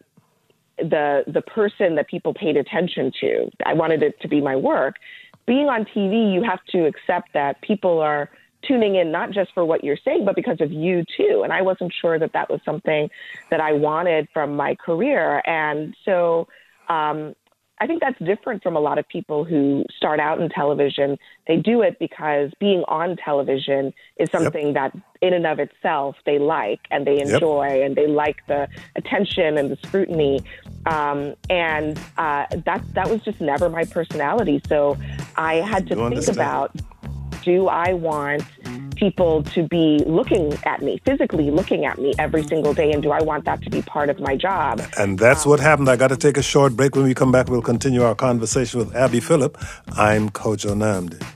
the 0.78 1.24
the 1.26 1.42
person 1.42 1.94
that 1.96 2.08
people 2.08 2.34
paid 2.34 2.56
attention 2.56 3.12
to. 3.20 3.50
I 3.64 3.74
wanted 3.74 4.02
it 4.02 4.20
to 4.20 4.28
be 4.28 4.40
my 4.40 4.56
work. 4.56 4.96
Being 5.46 5.68
on 5.68 5.84
TV, 5.84 6.32
you 6.32 6.42
have 6.42 6.60
to 6.72 6.86
accept 6.86 7.32
that 7.32 7.60
people 7.62 8.00
are 8.00 8.30
tuning 8.66 8.96
in 8.96 9.10
not 9.10 9.30
just 9.30 9.52
for 9.54 9.64
what 9.64 9.82
you're 9.82 9.98
saying, 10.04 10.24
but 10.26 10.36
because 10.36 10.60
of 10.60 10.70
you 10.70 11.04
too. 11.16 11.40
And 11.42 11.52
I 11.52 11.62
wasn't 11.62 11.92
sure 11.98 12.18
that 12.18 12.34
that 12.34 12.50
was 12.50 12.60
something 12.64 13.08
that 13.50 13.60
I 13.60 13.72
wanted 13.72 14.28
from 14.34 14.56
my 14.56 14.74
career, 14.74 15.42
and 15.46 15.94
so. 16.04 16.48
Um, 16.88 17.36
I 17.80 17.86
think 17.86 18.02
that's 18.02 18.18
different 18.18 18.62
from 18.62 18.76
a 18.76 18.80
lot 18.80 18.98
of 18.98 19.08
people 19.08 19.44
who 19.44 19.84
start 19.96 20.20
out 20.20 20.38
in 20.38 20.50
television. 20.50 21.18
They 21.48 21.56
do 21.56 21.80
it 21.80 21.98
because 21.98 22.50
being 22.60 22.84
on 22.88 23.16
television 23.16 23.94
is 24.18 24.30
something 24.30 24.74
yep. 24.74 24.92
that, 24.92 25.02
in 25.22 25.32
and 25.32 25.46
of 25.46 25.58
itself, 25.58 26.16
they 26.26 26.38
like 26.38 26.80
and 26.90 27.06
they 27.06 27.20
enjoy 27.20 27.78
yep. 27.78 27.86
and 27.86 27.96
they 27.96 28.06
like 28.06 28.46
the 28.48 28.68
attention 28.96 29.56
and 29.56 29.70
the 29.70 29.78
scrutiny. 29.86 30.40
Um, 30.84 31.34
and 31.48 31.98
uh, 32.18 32.46
that 32.66 32.84
that 32.92 33.08
was 33.08 33.22
just 33.22 33.40
never 33.40 33.70
my 33.70 33.84
personality. 33.84 34.60
So 34.68 34.98
I 35.36 35.54
had 35.54 35.86
to 35.88 35.94
you 35.94 36.00
think 36.00 36.28
understand. 36.28 36.36
about: 36.36 36.76
Do 37.42 37.68
I 37.68 37.94
want 37.94 38.44
people 39.00 39.42
to 39.42 39.66
be 39.66 40.04
looking 40.06 40.52
at 40.64 40.82
me, 40.82 41.00
physically 41.04 41.50
looking 41.50 41.86
at 41.86 41.98
me 41.98 42.12
every 42.18 42.44
single 42.44 42.74
day? 42.74 42.92
And 42.92 43.02
do 43.02 43.10
I 43.10 43.22
want 43.22 43.46
that 43.46 43.62
to 43.62 43.70
be 43.70 43.82
part 43.82 44.10
of 44.10 44.20
my 44.20 44.36
job? 44.36 44.82
And 44.98 45.18
that's 45.18 45.44
um, 45.46 45.50
what 45.50 45.60
happened. 45.60 45.88
I 45.88 45.96
got 45.96 46.08
to 46.08 46.16
take 46.16 46.36
a 46.36 46.42
short 46.42 46.76
break. 46.76 46.94
When 46.94 47.04
we 47.04 47.14
come 47.14 47.32
back, 47.32 47.48
we'll 47.48 47.62
continue 47.62 48.02
our 48.04 48.14
conversation 48.14 48.78
with 48.78 48.94
Abby 48.94 49.20
Phillip. 49.20 49.58
I'm 49.96 50.30
Kojo 50.30 50.74
Nnamdi. 50.74 51.26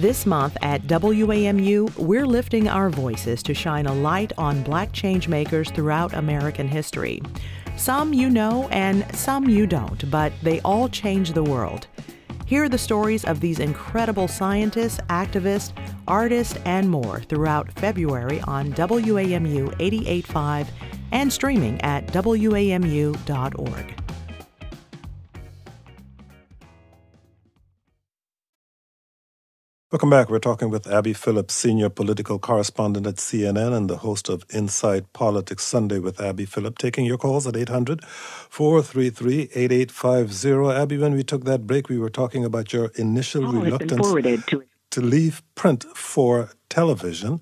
This 0.00 0.24
month 0.24 0.56
at 0.62 0.84
WAMU, 0.84 1.94
we're 1.98 2.26
lifting 2.26 2.68
our 2.68 2.88
voices 2.88 3.42
to 3.42 3.52
shine 3.52 3.84
a 3.84 3.92
light 3.92 4.32
on 4.38 4.62
black 4.62 4.92
changemakers 4.92 5.74
throughout 5.74 6.14
American 6.14 6.66
history. 6.66 7.20
Some 7.76 8.14
you 8.14 8.30
know 8.30 8.66
and 8.70 9.04
some 9.14 9.46
you 9.46 9.66
don't, 9.66 10.10
but 10.10 10.32
they 10.42 10.62
all 10.62 10.88
change 10.88 11.34
the 11.34 11.44
world. 11.44 11.86
Hear 12.46 12.70
the 12.70 12.78
stories 12.78 13.26
of 13.26 13.40
these 13.40 13.58
incredible 13.58 14.26
scientists, 14.26 15.00
activists, 15.10 15.72
artists, 16.08 16.56
and 16.64 16.88
more 16.88 17.20
throughout 17.20 17.70
February 17.72 18.40
on 18.44 18.72
WAMU 18.72 19.74
885 19.78 20.70
and 21.12 21.30
streaming 21.30 21.78
at 21.82 22.06
WAMU.org. 22.06 23.99
Welcome 29.92 30.10
back. 30.10 30.30
We're 30.30 30.38
talking 30.38 30.70
with 30.70 30.86
Abby 30.86 31.12
Phillips, 31.12 31.52
senior 31.52 31.88
political 31.88 32.38
correspondent 32.38 33.08
at 33.08 33.16
CNN 33.16 33.76
and 33.76 33.90
the 33.90 33.96
host 33.96 34.28
of 34.28 34.44
Inside 34.50 35.12
Politics 35.12 35.64
Sunday 35.64 35.98
with 35.98 36.20
Abby 36.20 36.44
Phillip, 36.44 36.78
taking 36.78 37.04
your 37.04 37.18
calls 37.18 37.44
at 37.44 37.56
800 37.56 38.04
433 38.04 39.50
8850. 39.52 40.80
Abby, 40.80 40.96
when 40.96 41.14
we 41.14 41.24
took 41.24 41.42
that 41.42 41.66
break, 41.66 41.88
we 41.88 41.98
were 41.98 42.08
talking 42.08 42.44
about 42.44 42.72
your 42.72 42.92
initial 42.94 43.44
oh, 43.44 43.50
reluctance 43.50 44.06
to-, 44.46 44.62
to 44.92 45.00
leave 45.00 45.42
print 45.56 45.82
for 45.96 46.52
television. 46.68 47.40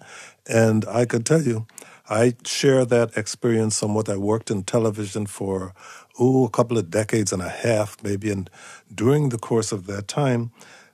And 0.49 0.87
I 0.87 1.05
could 1.05 1.27
tell 1.27 1.43
you, 1.43 1.67
I 2.09 2.33
share 2.47 2.87
that 2.87 3.15
experience 3.15 3.77
somewhat. 3.77 4.09
I 4.09 4.17
worked 4.17 4.51
in 4.51 4.63
television 4.63 5.27
for, 5.27 5.75
oh, 6.19 6.47
a 6.47 6.51
couple 6.51 6.79
of 6.79 6.89
decades 6.89 7.31
and 7.31 7.43
a 7.43 7.51
half, 7.51 8.03
maybe. 8.03 8.31
And 8.31 8.49
during 8.95 9.29
the 9.29 9.39
course 9.39 9.71
of 9.71 9.87
that 9.89 10.09
time, 10.09 10.51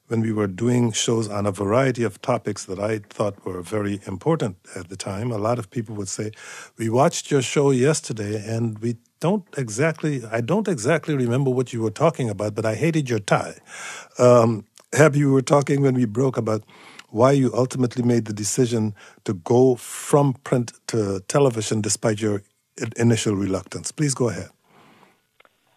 when 0.08 0.20
we 0.20 0.32
were 0.32 0.46
doing 0.46 0.92
shows 0.92 1.28
on 1.28 1.46
a 1.46 1.50
variety 1.50 2.02
of 2.02 2.20
topics 2.20 2.64
that 2.66 2.78
I 2.78 2.98
thought 2.98 3.44
were 3.44 3.62
very 3.62 4.00
important 4.06 4.56
at 4.76 4.88
the 4.88 4.96
time, 4.96 5.30
a 5.30 5.38
lot 5.38 5.58
of 5.58 5.70
people 5.70 5.94
would 5.94 6.08
say, 6.08 6.30
We 6.78 6.90
watched 6.90 7.30
your 7.30 7.42
show 7.42 7.70
yesterday 7.70 8.42
and 8.46 8.78
we 8.80 8.96
don't 9.20 9.44
exactly, 9.56 10.22
I 10.30 10.40
don't 10.40 10.68
exactly 10.68 11.14
remember 11.14 11.50
what 11.50 11.72
you 11.72 11.80
were 11.80 11.90
talking 11.90 12.28
about, 12.28 12.54
but 12.54 12.66
I 12.66 12.74
hated 12.74 13.08
your 13.08 13.20
tie. 13.20 13.56
Um, 14.18 14.66
Abby, 14.92 15.20
you 15.20 15.32
were 15.32 15.42
talking 15.42 15.80
when 15.80 15.94
we 15.94 16.04
broke 16.04 16.36
about 16.36 16.62
why 17.10 17.32
you 17.32 17.50
ultimately 17.54 18.02
made 18.02 18.26
the 18.26 18.32
decision 18.32 18.94
to 19.24 19.34
go 19.34 19.76
from 19.76 20.34
print 20.44 20.72
to 20.88 21.20
television 21.28 21.80
despite 21.80 22.20
your 22.20 22.42
initial 22.96 23.34
reluctance. 23.34 23.92
Please 23.92 24.14
go 24.14 24.28
ahead. 24.28 24.48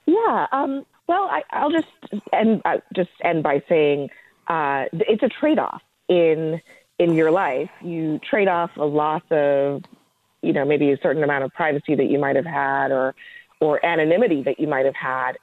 Yeah. 0.05 0.47
Um, 0.51 0.85
well, 1.07 1.29
I, 1.31 1.63
will 1.63 1.71
just 1.71 2.23
end 2.33 2.61
uh, 2.65 2.77
just 2.95 3.09
end 3.23 3.43
by 3.43 3.63
saying 3.69 4.09
uh, 4.47 4.85
it's 4.93 5.23
a 5.23 5.29
trade 5.29 5.59
off 5.59 5.81
in 6.07 6.61
in 6.99 7.13
your 7.13 7.31
life. 7.31 7.69
You 7.81 8.19
trade 8.19 8.47
off 8.47 8.71
a 8.77 8.85
loss 8.85 9.23
of, 9.31 9.83
you 10.41 10.53
know, 10.53 10.65
maybe 10.65 10.91
a 10.91 10.97
certain 11.01 11.23
amount 11.23 11.43
of 11.43 11.53
privacy 11.53 11.95
that 11.95 12.09
you 12.09 12.19
might 12.19 12.35
have 12.35 12.45
had, 12.45 12.91
or 12.91 13.15
or 13.59 13.83
anonymity 13.85 14.43
that 14.43 14.59
you 14.59 14.67
might 14.67 14.85
have 14.85 14.95
had, 14.95 15.33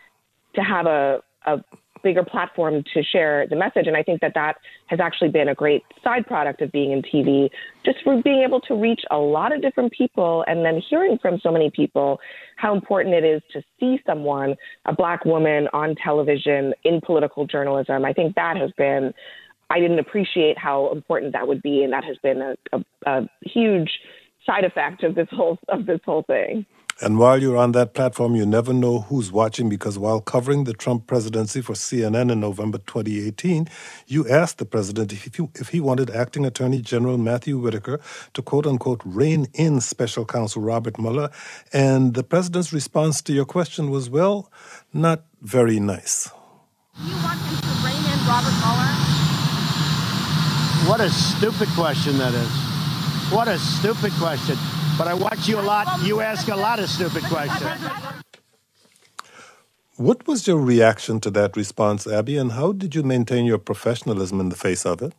to 0.55 0.63
have 0.63 0.87
a 0.87 1.23
a 1.47 1.63
bigger 2.05 2.23
platform 2.23 2.85
to 2.95 3.03
share 3.03 3.47
the 3.49 3.57
message. 3.57 3.89
And 3.89 3.97
I 3.97 4.05
think 4.05 4.21
that 4.21 4.33
that 4.35 4.59
has 4.87 5.01
actually 5.01 5.31
been 5.31 5.49
a 5.49 5.55
great 5.55 5.83
side 6.05 6.27
product 6.27 6.63
of 6.63 6.71
being 6.71 6.93
in 6.93 7.03
TV, 7.03 7.49
just 7.85 7.99
for 8.05 8.23
being 8.23 8.45
able 8.47 8.61
to 8.61 8.75
reach 8.75 9.01
a 9.11 9.17
lot 9.17 9.53
of 9.53 9.61
different 9.61 9.93
people 9.93 10.45
and 10.47 10.65
then 10.65 10.81
hearing 10.89 11.19
from 11.21 11.41
so 11.43 11.51
many 11.51 11.71
people 11.75 12.21
how 12.57 12.73
important 12.75 13.15
it 13.15 13.25
is 13.25 13.43
to 13.53 13.63
see 13.81 13.99
someone, 14.07 14.55
a 14.85 14.95
black 14.95 15.25
woman 15.25 15.67
on 15.73 15.97
television 15.97 16.73
in 16.85 17.01
political 17.01 17.47
journalism. 17.47 18.05
I 18.05 18.13
think 18.13 18.37
that 18.37 18.57
has 18.57 18.71
been 18.79 19.13
I 19.71 19.81
didn't 19.81 19.99
appreciate 19.99 20.59
how 20.59 20.93
important 20.93 21.33
that 21.33 21.49
would 21.49 21.63
be, 21.63 21.83
and 21.83 21.93
that 21.93 22.05
has 22.05 22.17
been 22.23 22.43
a, 22.43 22.55
a, 22.73 22.85
a 23.07 23.29
huge 23.43 23.91
side 24.47 24.65
effect 24.65 25.03
of 25.03 25.15
this 25.15 25.27
whole 25.31 25.59
of 25.69 25.87
this 25.87 26.01
whole 26.05 26.23
thing. 26.23 26.67
And 27.01 27.19
while 27.19 27.43
you're 27.43 27.57
on 27.57 27.73
that 27.73 27.93
platform, 27.93 28.37
you 28.37 28.47
never 28.47 28.73
know 28.73 29.01
who's 29.01 29.33
watching 29.33 29.69
because 29.69 29.99
while 29.99 30.21
covering 30.21 30.65
the 30.65 30.73
Trump 30.73 31.09
presidency 31.09 31.61
for 31.61 31.73
CNN 31.73 32.31
in 32.31 32.39
November 32.39 32.79
2018, 32.79 33.69
you 34.07 34.29
asked 34.29 34.59
the 34.59 34.65
president 34.65 35.13
if 35.13 35.35
he, 35.35 35.49
if 35.57 35.71
he 35.71 35.81
wanted 35.81 36.11
acting 36.11 36.47
Attorney 36.47 36.81
General 36.81 37.19
Matthew 37.19 37.59
Whitaker 37.59 38.01
to 38.35 38.43
quote 38.43 38.67
unquote 38.67 39.03
rein 39.05 39.49
in 39.55 39.81
special 39.81 40.25
counsel 40.25 40.63
Robert 40.63 40.99
Mueller. 40.99 41.31
And 41.73 42.15
the 42.15 42.23
president's 42.23 42.73
response 42.73 43.23
to 43.23 43.33
your 43.33 43.45
question 43.45 43.91
was, 43.91 44.09
well, 44.09 44.51
not 44.93 45.25
very 45.43 45.81
nice. 45.81 46.31
You 47.03 47.15
want 47.17 47.41
him 47.41 47.57
to 47.61 47.85
rein 47.85 47.97
in 47.97 48.27
Robert 48.29 48.55
Mueller? 48.63 48.95
What 50.89 51.01
a 51.01 51.11
stupid 51.11 51.69
question 51.75 52.19
that 52.19 52.35
is. 52.35 53.33
What 53.33 53.49
a 53.49 53.59
stupid 53.59 54.13
question. 54.13 54.57
But 54.97 55.09
I 55.09 55.15
watch 55.15 55.49
you 55.49 55.59
a 55.59 55.63
lot. 55.63 56.03
You 56.03 56.21
ask 56.21 56.49
a 56.49 56.57
lot 56.57 56.79
of 56.79 56.89
stupid 56.89 57.25
questions. 57.25 57.81
What 59.97 60.27
was 60.27 60.47
your 60.47 60.59
reaction 60.59 61.21
to 61.21 61.31
that 61.31 61.57
response, 61.57 62.07
Abby, 62.07 62.37
and 62.37 62.53
how 62.53 62.73
did 62.73 62.95
you 62.95 63.03
maintain 63.03 63.45
your 63.45 63.59
professionalism 63.59 64.41
in 64.41 64.49
the 64.49 64.57
face 64.57 64.85
of 64.85 65.03
it? 65.03 65.13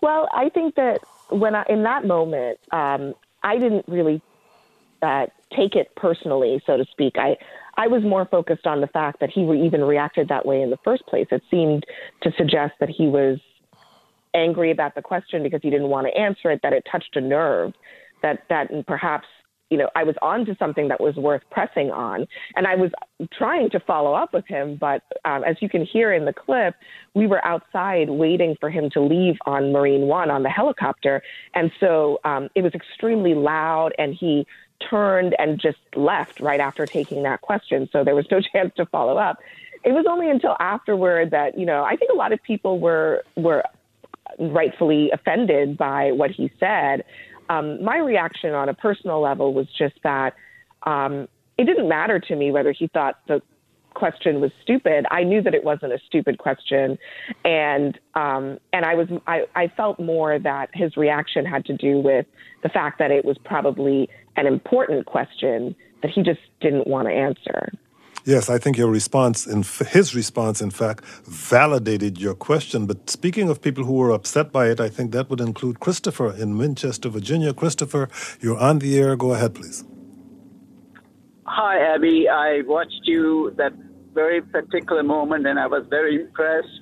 Well, 0.00 0.28
I 0.32 0.48
think 0.48 0.74
that 0.76 1.00
when 1.30 1.54
I, 1.54 1.64
in 1.68 1.82
that 1.84 2.04
moment, 2.06 2.58
um, 2.72 3.14
I 3.42 3.58
didn't 3.58 3.84
really 3.88 4.22
uh, 5.02 5.26
take 5.56 5.74
it 5.74 5.94
personally, 5.96 6.62
so 6.66 6.76
to 6.76 6.84
speak. 6.90 7.14
I 7.18 7.36
I 7.76 7.86
was 7.86 8.02
more 8.02 8.26
focused 8.26 8.66
on 8.66 8.80
the 8.80 8.86
fact 8.86 9.20
that 9.20 9.30
he 9.30 9.42
even 9.42 9.82
reacted 9.82 10.28
that 10.28 10.44
way 10.44 10.60
in 10.60 10.70
the 10.70 10.78
first 10.84 11.06
place. 11.06 11.26
It 11.30 11.42
seemed 11.50 11.84
to 12.22 12.30
suggest 12.36 12.74
that 12.80 12.90
he 12.90 13.06
was 13.06 13.38
angry 14.34 14.70
about 14.70 14.94
the 14.94 15.02
question 15.02 15.42
because 15.42 15.60
he 15.62 15.70
didn't 15.70 15.88
want 15.88 16.06
to 16.06 16.20
answer 16.20 16.50
it, 16.50 16.60
that 16.62 16.72
it 16.72 16.86
touched 16.90 17.16
a 17.16 17.20
nerve, 17.20 17.72
that 18.22 18.44
that 18.48 18.68
perhaps 18.86 19.26
you 19.70 19.78
know 19.78 19.88
I 19.96 20.04
was 20.04 20.14
on 20.22 20.44
to 20.46 20.56
something 20.58 20.88
that 20.88 21.00
was 21.00 21.16
worth 21.16 21.42
pressing 21.50 21.90
on, 21.90 22.26
and 22.56 22.66
I 22.66 22.74
was 22.74 22.90
trying 23.32 23.70
to 23.70 23.80
follow 23.80 24.14
up 24.14 24.32
with 24.32 24.46
him, 24.46 24.76
but 24.80 25.02
um, 25.24 25.44
as 25.44 25.56
you 25.60 25.68
can 25.68 25.84
hear 25.84 26.12
in 26.12 26.24
the 26.24 26.32
clip, 26.32 26.74
we 27.14 27.26
were 27.26 27.44
outside 27.44 28.10
waiting 28.10 28.56
for 28.60 28.70
him 28.70 28.90
to 28.90 29.00
leave 29.00 29.36
on 29.46 29.72
Marine 29.72 30.02
One 30.02 30.30
on 30.30 30.42
the 30.42 30.50
helicopter, 30.50 31.22
and 31.54 31.70
so 31.80 32.18
um, 32.24 32.48
it 32.54 32.62
was 32.62 32.72
extremely 32.74 33.34
loud, 33.34 33.90
and 33.98 34.14
he 34.14 34.46
turned 34.90 35.34
and 35.38 35.60
just 35.60 35.78
left 35.94 36.40
right 36.40 36.60
after 36.60 36.86
taking 36.86 37.22
that 37.22 37.40
question, 37.40 37.88
so 37.92 38.04
there 38.04 38.14
was 38.14 38.26
no 38.30 38.40
chance 38.52 38.72
to 38.76 38.86
follow 38.86 39.16
up. 39.16 39.38
It 39.84 39.92
was 39.92 40.04
only 40.08 40.30
until 40.30 40.56
afterward 40.60 41.30
that 41.32 41.58
you 41.58 41.66
know 41.66 41.82
I 41.82 41.96
think 41.96 42.10
a 42.12 42.16
lot 42.16 42.32
of 42.32 42.42
people 42.42 42.78
were 42.78 43.24
were 43.36 43.64
rightfully 44.38 45.10
offended 45.12 45.76
by 45.76 46.12
what 46.12 46.30
he 46.30 46.50
said. 46.58 47.04
Um, 47.48 47.82
my 47.82 47.98
reaction 47.98 48.54
on 48.54 48.68
a 48.68 48.74
personal 48.74 49.20
level 49.20 49.52
was 49.54 49.66
just 49.76 49.94
that 50.02 50.34
um, 50.84 51.28
it 51.58 51.64
didn't 51.64 51.88
matter 51.88 52.18
to 52.18 52.36
me 52.36 52.50
whether 52.50 52.72
he 52.72 52.88
thought 52.88 53.18
the 53.28 53.42
question 53.94 54.40
was 54.40 54.50
stupid. 54.62 55.06
I 55.10 55.22
knew 55.22 55.42
that 55.42 55.54
it 55.54 55.64
wasn't 55.64 55.92
a 55.92 55.98
stupid 56.06 56.38
question, 56.38 56.98
and 57.44 57.98
um, 58.14 58.58
and 58.72 58.84
I 58.84 58.94
was 58.94 59.08
I, 59.26 59.42
I 59.54 59.68
felt 59.76 60.00
more 60.00 60.38
that 60.38 60.70
his 60.72 60.96
reaction 60.96 61.44
had 61.44 61.64
to 61.66 61.76
do 61.76 61.98
with 61.98 62.26
the 62.62 62.68
fact 62.68 62.98
that 62.98 63.10
it 63.10 63.24
was 63.24 63.36
probably 63.44 64.08
an 64.36 64.46
important 64.46 65.06
question 65.06 65.74
that 66.02 66.10
he 66.10 66.22
just 66.22 66.40
didn't 66.60 66.86
want 66.86 67.08
to 67.08 67.12
answer. 67.12 67.72
Yes, 68.24 68.48
I 68.48 68.58
think 68.58 68.78
your 68.78 68.88
response, 68.88 69.48
in 69.48 69.64
his 69.88 70.14
response, 70.14 70.62
in 70.62 70.70
fact, 70.70 71.04
validated 71.26 72.20
your 72.20 72.34
question. 72.34 72.86
But 72.86 73.10
speaking 73.10 73.48
of 73.48 73.60
people 73.60 73.84
who 73.84 73.94
were 73.94 74.12
upset 74.12 74.52
by 74.52 74.68
it, 74.70 74.80
I 74.80 74.88
think 74.88 75.10
that 75.10 75.28
would 75.28 75.40
include 75.40 75.80
Christopher 75.80 76.32
in 76.32 76.56
Winchester, 76.56 77.08
Virginia. 77.08 77.52
Christopher, 77.52 78.08
you're 78.40 78.58
on 78.58 78.78
the 78.78 78.96
air. 78.96 79.16
Go 79.16 79.32
ahead, 79.32 79.56
please. 79.56 79.84
Hi, 81.46 81.80
Abby. 81.94 82.28
I 82.28 82.62
watched 82.66 83.00
you 83.02 83.52
that 83.56 83.72
very 84.14 84.40
particular 84.40 85.02
moment, 85.02 85.46
and 85.46 85.58
I 85.58 85.66
was 85.66 85.84
very 85.90 86.20
impressed 86.20 86.80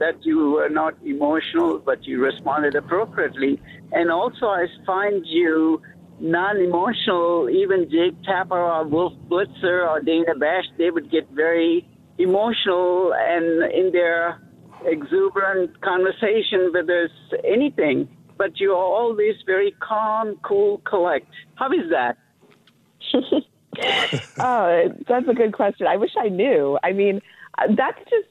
that 0.00 0.16
you 0.24 0.50
were 0.52 0.68
not 0.68 0.94
emotional, 1.04 1.78
but 1.78 2.04
you 2.04 2.20
responded 2.20 2.74
appropriately. 2.74 3.60
And 3.92 4.10
also, 4.10 4.46
I 4.46 4.66
find 4.84 5.24
you 5.24 5.80
non-emotional, 6.20 7.48
even 7.50 7.90
Jake 7.90 8.22
Tapper 8.22 8.58
or 8.58 8.84
Wolf 8.86 9.14
Blitzer 9.28 9.88
or 9.88 10.00
Dana 10.00 10.34
Bash, 10.34 10.64
they 10.78 10.90
would 10.90 11.10
get 11.10 11.28
very 11.30 11.86
emotional 12.18 13.14
and 13.14 13.72
in 13.72 13.92
their 13.92 14.40
exuberant 14.84 15.80
conversation 15.80 16.70
with 16.72 16.88
us 16.88 17.10
anything. 17.44 18.08
But 18.36 18.58
you're 18.58 18.74
always 18.74 19.34
very 19.44 19.74
calm, 19.80 20.36
cool, 20.42 20.78
collect. 20.86 21.28
How 21.56 21.70
is 21.72 21.90
that? 21.90 22.16
oh, 24.38 24.94
that's 25.08 25.28
a 25.28 25.34
good 25.34 25.52
question. 25.52 25.86
I 25.86 25.96
wish 25.96 26.12
I 26.18 26.28
knew. 26.28 26.78
I 26.82 26.92
mean, 26.92 27.20
uh, 27.58 27.66
that's 27.76 27.98
just 28.08 28.28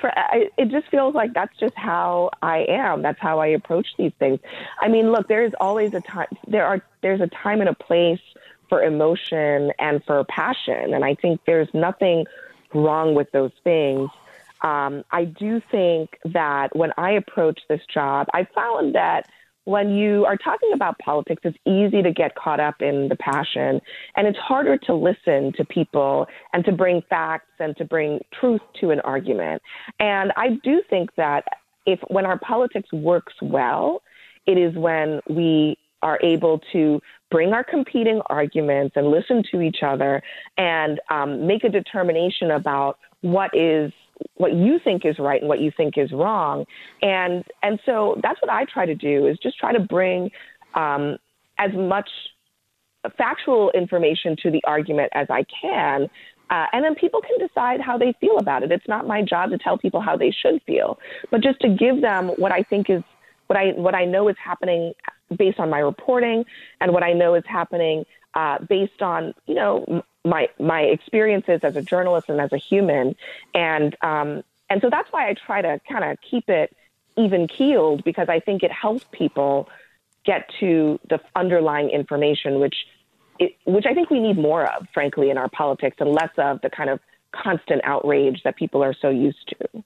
for 0.00 0.16
I, 0.16 0.50
it 0.56 0.68
just 0.68 0.88
feels 0.88 1.14
like 1.14 1.34
that's 1.34 1.56
just 1.58 1.74
how 1.76 2.30
I 2.42 2.66
am. 2.68 3.02
That's 3.02 3.20
how 3.20 3.40
I 3.40 3.48
approach 3.48 3.86
these 3.98 4.12
things. 4.18 4.40
I 4.80 4.88
mean, 4.88 5.12
look, 5.12 5.28
there 5.28 5.44
is 5.44 5.52
always 5.60 5.94
a 5.94 6.00
time. 6.00 6.28
There 6.46 6.66
are 6.66 6.82
there's 7.02 7.20
a 7.20 7.28
time 7.28 7.60
and 7.60 7.68
a 7.68 7.74
place 7.74 8.20
for 8.68 8.82
emotion 8.82 9.72
and 9.78 10.02
for 10.04 10.24
passion, 10.24 10.94
and 10.94 11.04
I 11.04 11.14
think 11.14 11.40
there's 11.46 11.68
nothing 11.74 12.26
wrong 12.74 13.14
with 13.14 13.30
those 13.32 13.52
things. 13.64 14.10
Um, 14.62 15.04
I 15.10 15.24
do 15.24 15.60
think 15.70 16.18
that 16.24 16.74
when 16.76 16.92
I 16.96 17.12
approach 17.12 17.60
this 17.68 17.82
job, 17.92 18.28
I 18.32 18.46
found 18.54 18.94
that 18.94 19.28
when 19.64 19.90
you 19.90 20.24
are 20.24 20.36
talking 20.36 20.72
about 20.72 20.98
politics, 20.98 21.42
it's 21.44 21.56
easy 21.66 22.02
to 22.02 22.12
get 22.12 22.34
caught 22.34 22.60
up 22.60 22.80
in 22.80 23.08
the 23.08 23.16
passion, 23.16 23.80
and 24.16 24.26
it's 24.26 24.38
harder 24.38 24.76
to 24.76 24.94
listen 24.94 25.52
to 25.56 25.64
people 25.64 26.26
and 26.52 26.64
to 26.64 26.72
bring 26.72 27.02
facts 27.08 27.50
and 27.60 27.76
to 27.76 27.84
bring 27.84 28.20
truth 28.32 28.60
to 28.80 28.90
an 28.90 29.00
argument. 29.00 29.62
And 30.00 30.32
I 30.36 30.58
do 30.64 30.82
think 30.90 31.14
that 31.16 31.44
if 31.86 32.00
when 32.08 32.26
our 32.26 32.38
politics 32.38 32.92
works 32.92 33.34
well, 33.40 34.02
it 34.46 34.58
is 34.58 34.74
when 34.74 35.20
we 35.28 35.76
are 36.02 36.18
able 36.22 36.60
to 36.72 37.00
bring 37.30 37.52
our 37.52 37.62
competing 37.62 38.20
arguments 38.26 38.96
and 38.96 39.08
listen 39.08 39.42
to 39.52 39.60
each 39.60 39.78
other 39.82 40.20
and 40.58 41.00
um, 41.10 41.46
make 41.46 41.62
a 41.62 41.68
determination 41.68 42.50
about 42.50 42.98
what 43.20 43.50
is 43.54 43.92
what 44.34 44.54
you 44.54 44.78
think 44.82 45.04
is 45.04 45.18
right 45.18 45.40
and 45.40 45.48
what 45.48 45.60
you 45.60 45.70
think 45.76 45.96
is 45.96 46.12
wrong. 46.12 46.64
And 47.00 47.44
and 47.62 47.78
so 47.86 48.18
that's 48.22 48.40
what 48.40 48.50
I 48.50 48.64
try 48.64 48.86
to 48.86 48.94
do 48.94 49.26
is 49.26 49.38
just 49.42 49.58
try 49.58 49.72
to 49.72 49.80
bring 49.80 50.30
um, 50.74 51.18
as 51.58 51.70
much 51.74 52.08
factual 53.16 53.70
information 53.72 54.36
to 54.42 54.50
the 54.50 54.62
argument 54.64 55.10
as 55.14 55.26
I 55.30 55.44
can. 55.60 56.08
Uh, 56.50 56.66
and 56.72 56.84
then 56.84 56.94
people 56.94 57.20
can 57.20 57.46
decide 57.46 57.80
how 57.80 57.96
they 57.96 58.12
feel 58.20 58.36
about 58.38 58.62
it. 58.62 58.70
It's 58.70 58.86
not 58.86 59.06
my 59.06 59.22
job 59.22 59.50
to 59.50 59.58
tell 59.58 59.78
people 59.78 60.00
how 60.00 60.16
they 60.16 60.30
should 60.30 60.60
feel, 60.66 60.98
but 61.30 61.40
just 61.40 61.60
to 61.60 61.68
give 61.68 62.02
them 62.02 62.28
what 62.36 62.52
I 62.52 62.62
think 62.62 62.90
is 62.90 63.02
what 63.46 63.58
I 63.58 63.72
what 63.72 63.94
I 63.94 64.04
know 64.04 64.28
is 64.28 64.36
happening 64.42 64.92
based 65.36 65.58
on 65.58 65.70
my 65.70 65.78
reporting 65.78 66.44
and 66.80 66.92
what 66.92 67.02
I 67.02 67.12
know 67.12 67.34
is 67.34 67.44
happening 67.46 68.04
uh, 68.34 68.58
based 68.68 69.00
on 69.00 69.34
you 69.46 69.54
know 69.54 70.02
my 70.24 70.48
my 70.58 70.82
experiences 70.82 71.60
as 71.62 71.76
a 71.76 71.82
journalist 71.82 72.28
and 72.28 72.40
as 72.40 72.52
a 72.52 72.56
human, 72.58 73.16
and 73.54 73.96
um, 74.02 74.42
and 74.70 74.80
so 74.80 74.88
that's 74.90 75.10
why 75.12 75.28
I 75.28 75.34
try 75.34 75.62
to 75.62 75.80
kind 75.90 76.04
of 76.04 76.18
keep 76.20 76.48
it 76.48 76.74
even 77.16 77.46
keeled 77.46 78.04
because 78.04 78.28
I 78.28 78.40
think 78.40 78.62
it 78.62 78.72
helps 78.72 79.04
people 79.12 79.68
get 80.24 80.48
to 80.60 80.98
the 81.08 81.20
underlying 81.34 81.90
information, 81.90 82.60
which 82.60 82.76
it, 83.38 83.56
which 83.64 83.86
I 83.86 83.94
think 83.94 84.10
we 84.10 84.20
need 84.20 84.38
more 84.38 84.64
of, 84.64 84.86
frankly, 84.94 85.30
in 85.30 85.38
our 85.38 85.48
politics, 85.48 85.96
and 86.00 86.10
less 86.12 86.30
of 86.38 86.60
the 86.62 86.70
kind 86.70 86.90
of 86.90 87.00
constant 87.32 87.80
outrage 87.84 88.42
that 88.44 88.56
people 88.56 88.82
are 88.82 88.94
so 88.94 89.08
used 89.08 89.48
to. 89.48 89.84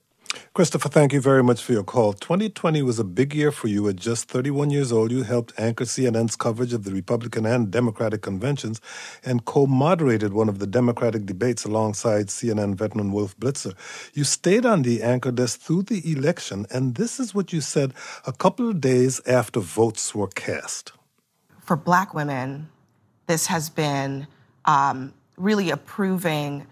Christopher, 0.57 0.89
thank 0.89 1.13
you 1.13 1.21
very 1.21 1.43
much 1.43 1.61
for 1.61 1.73
your 1.73 1.83
call. 1.83 2.13
2020 2.13 2.81
was 2.81 2.97
a 2.97 3.03
big 3.03 3.35
year 3.35 3.51
for 3.51 3.67
you. 3.67 3.87
At 3.89 3.97
just 3.97 4.27
31 4.27 4.71
years 4.71 4.91
old, 4.91 5.11
you 5.11 5.21
helped 5.21 5.53
anchor 5.59 5.83
CNN's 5.83 6.35
coverage 6.35 6.73
of 6.73 6.83
the 6.83 6.91
Republican 6.91 7.45
and 7.45 7.69
Democratic 7.69 8.23
conventions 8.23 8.81
and 9.23 9.45
co 9.45 9.67
moderated 9.67 10.33
one 10.33 10.49
of 10.49 10.57
the 10.57 10.65
Democratic 10.65 11.27
debates 11.27 11.63
alongside 11.63 12.29
CNN 12.29 12.73
veteran 12.73 13.11
Wolf 13.11 13.37
Blitzer. 13.37 13.75
You 14.15 14.23
stayed 14.23 14.65
on 14.65 14.81
the 14.81 15.03
anchor 15.03 15.31
desk 15.31 15.59
through 15.59 15.83
the 15.83 16.01
election, 16.11 16.65
and 16.71 16.95
this 16.95 17.19
is 17.19 17.35
what 17.35 17.53
you 17.53 17.61
said 17.61 17.93
a 18.25 18.33
couple 18.33 18.67
of 18.67 18.81
days 18.81 19.21
after 19.27 19.59
votes 19.59 20.15
were 20.15 20.25
cast. 20.25 20.91
For 21.59 21.75
black 21.75 22.15
women, 22.15 22.67
this 23.27 23.45
has 23.45 23.69
been 23.69 24.25
um, 24.65 25.13
really 25.37 25.69
a 25.69 25.77
proving 25.77 26.65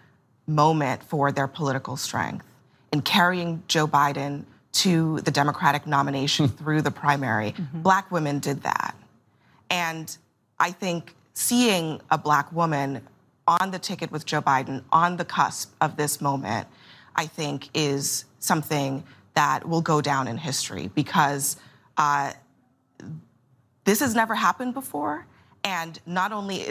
moment 0.47 1.03
for 1.03 1.31
their 1.31 1.47
political 1.47 1.95
strength 1.97 2.47
in 2.95 3.01
carrying 3.01 3.61
Joe 3.67 3.87
Biden 3.87 4.45
to 4.71 5.19
the 5.21 5.31
Democratic 5.31 5.85
nomination 5.85 6.47
hmm. 6.47 6.55
through 6.55 6.81
the 6.81 6.91
primary. 6.91 7.51
Mm-hmm. 7.51 7.81
Black 7.81 8.09
women 8.09 8.39
did 8.39 8.63
that. 8.63 8.95
And 9.69 10.15
I 10.59 10.71
think 10.71 11.13
seeing 11.33 12.01
a 12.09 12.17
black 12.17 12.49
woman 12.53 13.01
on 13.47 13.71
the 13.71 13.79
ticket 13.79 14.11
with 14.11 14.25
Joe 14.25 14.41
Biden 14.41 14.81
on 14.93 15.17
the 15.17 15.25
cusp 15.25 15.73
of 15.81 15.97
this 15.97 16.21
moment, 16.21 16.67
I 17.17 17.25
think 17.25 17.69
is 17.73 18.23
something 18.39 19.03
that 19.33 19.67
will 19.67 19.81
go 19.81 19.99
down 19.99 20.29
in 20.29 20.37
history 20.37 20.89
because 20.95 21.57
uh, 21.97 22.31
this 23.83 23.99
has 23.99 24.15
never 24.15 24.35
happened 24.35 24.73
before. 24.73 25.27
And 25.65 25.99
not 26.05 26.31
only 26.31 26.65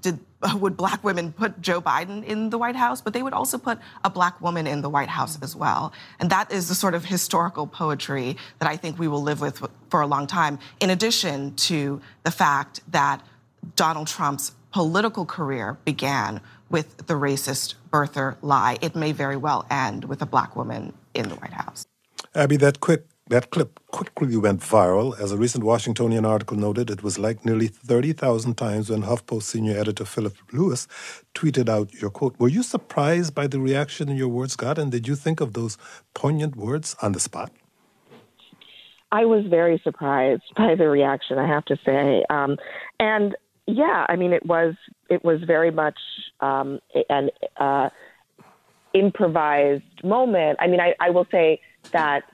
did, 0.00 0.18
would 0.54 0.76
black 0.76 1.02
women 1.02 1.32
put 1.32 1.60
Joe 1.60 1.80
Biden 1.80 2.24
in 2.24 2.50
the 2.50 2.58
White 2.58 2.76
House, 2.76 3.00
but 3.00 3.12
they 3.12 3.22
would 3.22 3.32
also 3.32 3.58
put 3.58 3.78
a 4.04 4.10
black 4.10 4.40
woman 4.40 4.66
in 4.66 4.82
the 4.82 4.88
White 4.88 5.08
House 5.08 5.38
as 5.42 5.56
well. 5.56 5.92
And 6.20 6.30
that 6.30 6.52
is 6.52 6.68
the 6.68 6.74
sort 6.74 6.94
of 6.94 7.04
historical 7.04 7.66
poetry 7.66 8.36
that 8.58 8.68
I 8.68 8.76
think 8.76 8.98
we 8.98 9.08
will 9.08 9.22
live 9.22 9.40
with 9.40 9.66
for 9.90 10.00
a 10.00 10.06
long 10.06 10.26
time, 10.26 10.58
in 10.80 10.90
addition 10.90 11.54
to 11.56 12.00
the 12.24 12.30
fact 12.30 12.80
that 12.88 13.24
Donald 13.74 14.06
Trump's 14.06 14.52
political 14.70 15.24
career 15.24 15.78
began 15.84 16.40
with 16.70 17.06
the 17.06 17.14
racist 17.14 17.74
birther 17.90 18.36
lie. 18.42 18.78
It 18.80 18.94
may 18.94 19.12
very 19.12 19.36
well 19.36 19.66
end 19.70 20.04
with 20.04 20.20
a 20.22 20.26
black 20.26 20.54
woman 20.54 20.92
in 21.14 21.28
the 21.28 21.34
White 21.36 21.52
House. 21.52 21.86
Abby, 22.34 22.56
that 22.58 22.80
quick 22.80 23.06
that 23.28 23.50
clip 23.50 23.78
quickly 23.90 24.36
went 24.36 24.60
viral. 24.60 25.18
As 25.20 25.32
a 25.32 25.36
recent 25.36 25.64
Washingtonian 25.64 26.24
article 26.24 26.56
noted, 26.56 26.90
it 26.90 27.02
was 27.02 27.18
liked 27.18 27.44
nearly 27.44 27.66
30,000 27.66 28.56
times 28.56 28.90
when 28.90 29.02
HuffPost 29.02 29.42
senior 29.42 29.78
editor 29.78 30.04
Philip 30.04 30.34
Lewis 30.52 30.88
tweeted 31.34 31.68
out 31.68 31.92
your 31.94 32.10
quote. 32.10 32.38
Were 32.38 32.48
you 32.48 32.62
surprised 32.62 33.34
by 33.34 33.46
the 33.46 33.60
reaction 33.60 34.08
your 34.16 34.28
words 34.28 34.56
got, 34.56 34.78
and 34.78 34.90
did 34.90 35.06
you 35.06 35.14
think 35.14 35.40
of 35.40 35.52
those 35.52 35.76
poignant 36.14 36.56
words 36.56 36.96
on 37.02 37.12
the 37.12 37.20
spot? 37.20 37.52
I 39.10 39.24
was 39.24 39.44
very 39.46 39.80
surprised 39.84 40.42
by 40.56 40.74
the 40.74 40.88
reaction, 40.88 41.38
I 41.38 41.46
have 41.46 41.64
to 41.66 41.76
say. 41.84 42.24
Um, 42.30 42.56
and 42.98 43.36
yeah, 43.66 44.06
I 44.08 44.16
mean, 44.16 44.32
it 44.32 44.44
was 44.46 44.74
it 45.10 45.24
was 45.24 45.42
very 45.46 45.70
much 45.70 45.98
um, 46.40 46.80
an 47.08 47.30
uh, 47.58 47.90
improvised 48.94 50.04
moment. 50.04 50.58
I 50.60 50.66
mean, 50.66 50.80
I, 50.80 50.94
I 51.00 51.10
will 51.10 51.26
say 51.30 51.60
that 51.92 52.24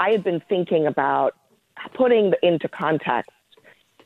I 0.00 0.10
had 0.10 0.24
been 0.24 0.42
thinking 0.48 0.86
about 0.86 1.34
putting 1.94 2.32
into 2.42 2.68
context 2.68 3.30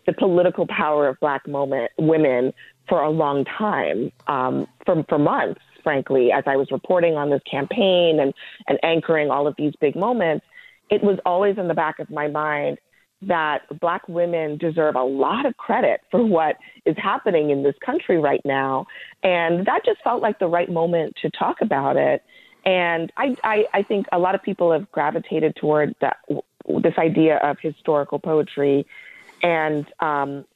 the 0.06 0.12
political 0.12 0.66
power 0.66 1.08
of 1.08 1.18
black 1.20 1.46
moment, 1.48 1.90
women 1.98 2.52
for 2.88 3.00
a 3.00 3.10
long 3.10 3.44
time, 3.44 4.12
um, 4.26 4.66
for, 4.84 5.02
for 5.08 5.18
months, 5.18 5.60
frankly, 5.82 6.30
as 6.30 6.44
I 6.46 6.56
was 6.56 6.70
reporting 6.70 7.14
on 7.14 7.30
this 7.30 7.40
campaign 7.50 8.18
and, 8.20 8.34
and 8.68 8.78
anchoring 8.82 9.30
all 9.30 9.46
of 9.46 9.54
these 9.56 9.72
big 9.80 9.96
moments. 9.96 10.44
It 10.90 11.02
was 11.02 11.18
always 11.24 11.56
in 11.56 11.68
the 11.68 11.74
back 11.74 11.98
of 11.98 12.10
my 12.10 12.28
mind 12.28 12.78
that 13.22 13.60
black 13.80 14.06
women 14.06 14.58
deserve 14.58 14.96
a 14.96 15.02
lot 15.02 15.46
of 15.46 15.56
credit 15.56 16.00
for 16.10 16.22
what 16.24 16.56
is 16.84 16.96
happening 16.98 17.50
in 17.50 17.62
this 17.62 17.74
country 17.84 18.18
right 18.18 18.42
now. 18.44 18.86
And 19.22 19.64
that 19.66 19.80
just 19.86 20.02
felt 20.02 20.20
like 20.20 20.38
the 20.38 20.46
right 20.46 20.70
moment 20.70 21.14
to 21.22 21.30
talk 21.30 21.56
about 21.62 21.96
it. 21.96 22.22
And 22.64 23.12
I, 23.16 23.36
I, 23.44 23.64
I 23.74 23.82
think 23.82 24.06
a 24.12 24.18
lot 24.18 24.34
of 24.34 24.42
people 24.42 24.72
have 24.72 24.90
gravitated 24.90 25.56
toward 25.56 25.94
that, 26.00 26.16
this 26.82 26.94
idea 26.98 27.36
of 27.38 27.58
historical 27.60 28.18
poetry. 28.18 28.86
And 29.42 29.86
um, 30.00 30.46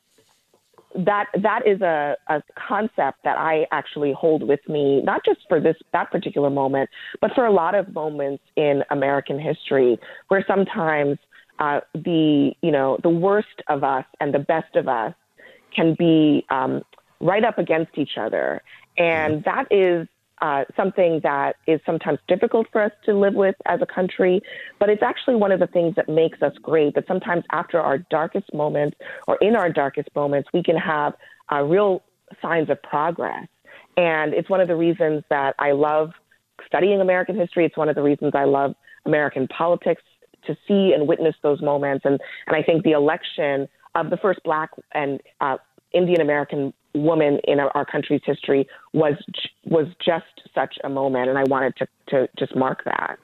that 0.95 1.27
that 1.43 1.67
is 1.67 1.81
a, 1.81 2.17
a 2.29 2.43
concept 2.55 3.19
that 3.25 3.37
I 3.39 3.67
actually 3.71 4.13
hold 4.13 4.43
with 4.43 4.61
me, 4.69 5.03
not 5.03 5.25
just 5.25 5.41
for 5.49 5.61
this 5.61 5.77
that 5.93 6.11
particular 6.11 6.51
moment, 6.51 6.89
but 7.21 7.33
for 7.35 7.45
a 7.45 7.53
lot 7.53 7.75
of 7.75 7.93
moments 7.95 8.43
in 8.57 8.83
American 8.91 9.39
history, 9.39 9.99
where 10.29 10.45
sometimes 10.47 11.19
uh, 11.59 11.81
the 11.95 12.53
you 12.63 12.71
know 12.71 12.99
the 13.03 13.11
worst 13.11 13.63
of 13.69 13.85
us 13.85 14.07
and 14.21 14.33
the 14.33 14.39
best 14.39 14.77
of 14.77 14.89
us 14.89 15.15
can 15.75 15.95
be 15.99 16.45
um, 16.49 16.83
right 17.21 17.45
up 17.45 17.59
against 17.59 17.99
each 17.99 18.17
other, 18.19 18.63
and 18.97 19.45
that 19.45 19.67
is 19.71 20.09
uh, 20.41 20.65
something 20.77 21.21
that 21.23 21.57
is 21.67 21.81
sometimes 21.85 22.19
difficult 22.29 22.67
for 22.73 22.83
us 22.83 22.93
to 23.05 23.15
live 23.15 23.35
with 23.35 23.55
as 23.67 23.81
a 23.83 23.87
country, 23.87 24.41
but 24.79 24.89
it's 24.89 25.03
actually 25.03 25.35
one 25.35 25.53
of 25.53 25.61
the 25.61 25.67
things 25.67 25.95
that 25.97 26.09
makes 26.09 26.41
us 26.43 26.53
great. 26.63 26.95
That 26.95 27.07
sometimes 27.07 27.45
after 27.51 27.81
our 27.81 27.99
darkest 27.99 28.53
moments 28.55 28.97
or 29.27 29.37
in 29.41 29.57
our 29.57 29.71
darkest 29.71 30.09
moments, 30.15 30.49
we 30.53 30.63
can 30.63 30.77
have 30.77 31.15
uh, 31.53 31.63
real 31.63 32.03
signs 32.41 32.71
of 32.71 32.81
progress. 32.83 33.47
And 33.97 34.33
it's 34.33 34.49
one 34.49 34.61
of 34.61 34.69
the 34.69 34.77
reasons 34.77 35.25
that 35.31 35.55
I 35.59 35.73
love 35.73 36.11
studying 36.67 37.01
American 37.01 37.37
history. 37.37 37.65
It's 37.65 37.77
one 37.77 37.89
of 37.89 37.97
the 37.97 38.03
reasons 38.03 38.33
I 38.35 38.45
love 38.45 38.75
American 39.07 39.49
politics 39.49 40.03
to 40.47 40.57
see 40.67 40.93
and 40.95 41.09
witness 41.09 41.35
those 41.43 41.61
moments. 41.61 42.05
And, 42.05 42.21
and 42.47 42.57
I 42.57 42.63
think 42.63 42.85
the 42.85 42.93
election 42.93 43.69
of 43.95 44.11
the 44.11 44.17
first 44.17 44.41
black 44.45 44.71
and 44.93 45.21
uh, 45.41 45.57
Indian 45.93 46.21
American 46.21 46.73
woman 46.99 47.41
in 47.45 47.61
our, 47.61 47.85
country's 47.85 48.23
history 48.25 48.69
was 48.93 49.15
was 49.65 49.87
just 50.05 50.27
such 50.55 50.77
a 50.85 50.89
moment, 50.89 51.29
and 51.29 51.39
I 51.39 51.45
wanted 51.45 51.77
to 51.77 51.87
to 52.09 52.29
just 52.39 52.55
mark 52.55 52.85
that. 52.85 53.19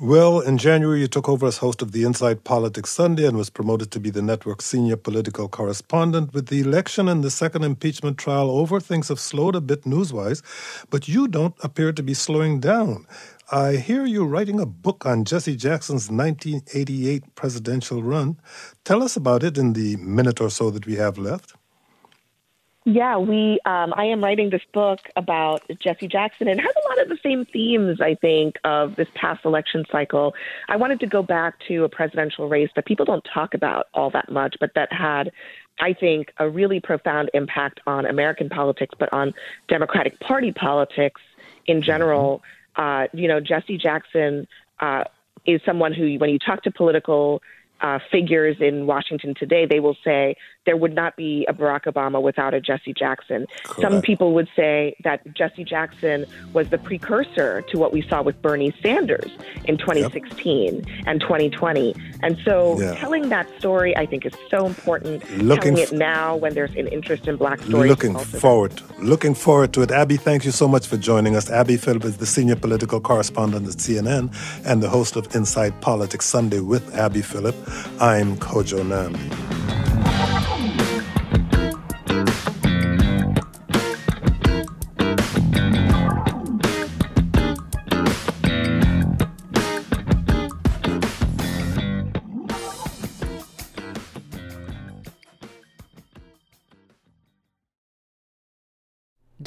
Well, 0.00 0.38
in 0.38 0.58
January, 0.58 1.00
you 1.00 1.08
took 1.08 1.28
over 1.28 1.44
as 1.44 1.58
host 1.58 1.82
of 1.82 1.90
the 1.90 2.04
Inside 2.04 2.44
Politics 2.44 2.90
Sunday 2.90 3.26
and 3.26 3.36
was 3.36 3.50
promoted 3.50 3.90
to 3.90 3.98
be 3.98 4.10
the 4.10 4.22
network's 4.22 4.64
senior 4.64 4.96
political 4.96 5.48
correspondent. 5.48 6.32
With 6.32 6.46
the 6.46 6.60
election 6.60 7.08
and 7.08 7.24
the 7.24 7.32
second 7.32 7.64
impeachment 7.64 8.16
trial 8.16 8.48
over, 8.48 8.78
things 8.78 9.08
have 9.08 9.18
slowed 9.18 9.56
a 9.56 9.60
bit 9.60 9.82
newswise, 9.82 10.40
but 10.88 11.08
you 11.08 11.26
don't 11.26 11.56
appear 11.64 11.92
to 11.92 12.02
be 12.04 12.14
slowing 12.14 12.60
down. 12.60 13.08
I 13.50 13.76
hear 13.76 14.04
you 14.04 14.24
writing 14.24 14.60
a 14.60 14.66
book 14.66 15.04
on 15.04 15.24
Jesse 15.24 15.56
Jackson's 15.56 16.08
1988 16.10 17.34
presidential 17.34 18.00
run. 18.00 18.36
Tell 18.84 19.02
us 19.02 19.16
about 19.16 19.42
it 19.42 19.58
in 19.58 19.72
the 19.72 19.96
minute 19.96 20.40
or 20.40 20.50
so 20.50 20.70
that 20.70 20.86
we 20.86 20.94
have 20.94 21.18
left. 21.18 21.54
Yeah, 22.84 23.18
we. 23.18 23.60
Um, 23.66 23.92
I 23.96 24.04
am 24.04 24.22
writing 24.22 24.50
this 24.50 24.62
book 24.72 25.00
about 25.16 25.62
Jesse 25.78 26.08
Jackson, 26.08 26.48
and 26.48 26.60
has 26.60 26.74
a 26.84 26.88
lot 26.88 27.02
of 27.02 27.08
the 27.08 27.18
same 27.22 27.44
themes. 27.44 28.00
I 28.00 28.14
think 28.14 28.56
of 28.64 28.96
this 28.96 29.08
past 29.14 29.44
election 29.44 29.84
cycle. 29.90 30.34
I 30.68 30.76
wanted 30.76 31.00
to 31.00 31.06
go 31.06 31.22
back 31.22 31.54
to 31.68 31.84
a 31.84 31.88
presidential 31.88 32.48
race 32.48 32.70
that 32.76 32.86
people 32.86 33.04
don't 33.04 33.26
talk 33.32 33.52
about 33.52 33.88
all 33.94 34.10
that 34.10 34.30
much, 34.30 34.56
but 34.58 34.70
that 34.74 34.90
had, 34.92 35.32
I 35.80 35.92
think, 35.92 36.32
a 36.38 36.48
really 36.48 36.80
profound 36.80 37.30
impact 37.34 37.80
on 37.86 38.06
American 38.06 38.48
politics, 38.48 38.94
but 38.98 39.12
on 39.12 39.34
Democratic 39.68 40.18
Party 40.20 40.52
politics 40.52 41.20
in 41.66 41.82
general. 41.82 42.42
Uh, 42.76 43.06
you 43.12 43.28
know, 43.28 43.40
Jesse 43.40 43.76
Jackson 43.76 44.46
uh, 44.80 45.04
is 45.46 45.60
someone 45.66 45.92
who, 45.92 46.16
when 46.18 46.30
you 46.30 46.38
talk 46.38 46.62
to 46.62 46.70
political 46.70 47.42
uh, 47.80 47.98
figures 48.10 48.56
in 48.60 48.86
Washington 48.86 49.34
today, 49.34 49.66
they 49.66 49.80
will 49.80 49.96
say 50.04 50.36
there 50.66 50.76
would 50.76 50.94
not 50.94 51.16
be 51.16 51.46
a 51.48 51.54
Barack 51.54 51.84
Obama 51.84 52.20
without 52.20 52.52
a 52.52 52.60
Jesse 52.60 52.92
Jackson. 52.92 53.46
Correct. 53.64 53.80
Some 53.80 54.02
people 54.02 54.34
would 54.34 54.48
say 54.54 54.96
that 55.02 55.22
Jesse 55.34 55.64
Jackson 55.64 56.26
was 56.52 56.68
the 56.68 56.78
precursor 56.78 57.62
to 57.70 57.78
what 57.78 57.92
we 57.92 58.02
saw 58.02 58.22
with 58.22 58.40
Bernie 58.42 58.74
Sanders 58.82 59.30
in 59.64 59.78
2016 59.78 60.74
yep. 60.74 60.84
and 61.06 61.20
2020. 61.20 61.94
And 62.22 62.36
so 62.44 62.78
yeah. 62.78 62.94
telling 62.96 63.30
that 63.30 63.48
story, 63.58 63.96
I 63.96 64.04
think, 64.04 64.26
is 64.26 64.34
so 64.50 64.66
important. 64.66 65.22
Looking 65.38 65.76
telling 65.76 65.78
it 65.78 65.92
now 65.92 66.36
when 66.36 66.54
there's 66.54 66.74
an 66.74 66.88
interest 66.88 67.26
in 67.28 67.36
black 67.36 67.60
stories. 67.60 67.88
Looking 67.88 68.18
forward. 68.18 68.82
Looking 68.98 69.34
forward 69.34 69.72
to 69.74 69.82
it. 69.82 69.90
Abby, 69.90 70.16
thank 70.16 70.44
you 70.44 70.50
so 70.50 70.68
much 70.68 70.86
for 70.86 70.96
joining 70.96 71.36
us. 71.36 71.50
Abby 71.50 71.76
Phillip 71.76 72.04
is 72.04 72.18
the 72.18 72.26
senior 72.26 72.56
political 72.56 73.00
correspondent 73.00 73.66
at 73.66 73.74
CNN 73.74 74.34
and 74.66 74.82
the 74.82 74.88
host 74.88 75.16
of 75.16 75.34
Inside 75.34 75.80
Politics 75.80 76.26
Sunday 76.26 76.60
with 76.60 76.94
Abby 76.94 77.22
Phillip. 77.22 77.54
I'm 78.00 78.36
Kojo 78.36 78.84
Nnamdi. 78.84 79.87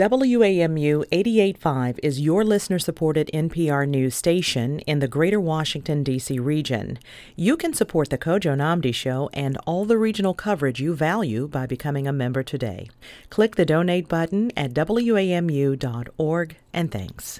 WAMU 0.01 1.05
885 1.11 1.99
is 2.01 2.19
your 2.19 2.43
listener 2.43 2.79
supported 2.79 3.29
NPR 3.35 3.87
news 3.87 4.15
station 4.15 4.79
in 4.79 4.97
the 4.97 5.07
greater 5.07 5.39
Washington, 5.39 6.01
D.C. 6.01 6.39
region. 6.39 6.97
You 7.35 7.55
can 7.55 7.71
support 7.75 8.09
The 8.09 8.17
Kojo 8.17 8.57
Nnamdi 8.57 8.95
Show 8.95 9.29
and 9.31 9.59
all 9.67 9.85
the 9.85 9.99
regional 9.99 10.33
coverage 10.33 10.81
you 10.81 10.95
value 10.95 11.47
by 11.47 11.67
becoming 11.67 12.07
a 12.07 12.13
member 12.13 12.41
today. 12.41 12.89
Click 13.29 13.57
the 13.57 13.65
donate 13.65 14.07
button 14.07 14.51
at 14.57 14.73
WAMU.org 14.73 16.55
and 16.73 16.91
thanks. 16.91 17.39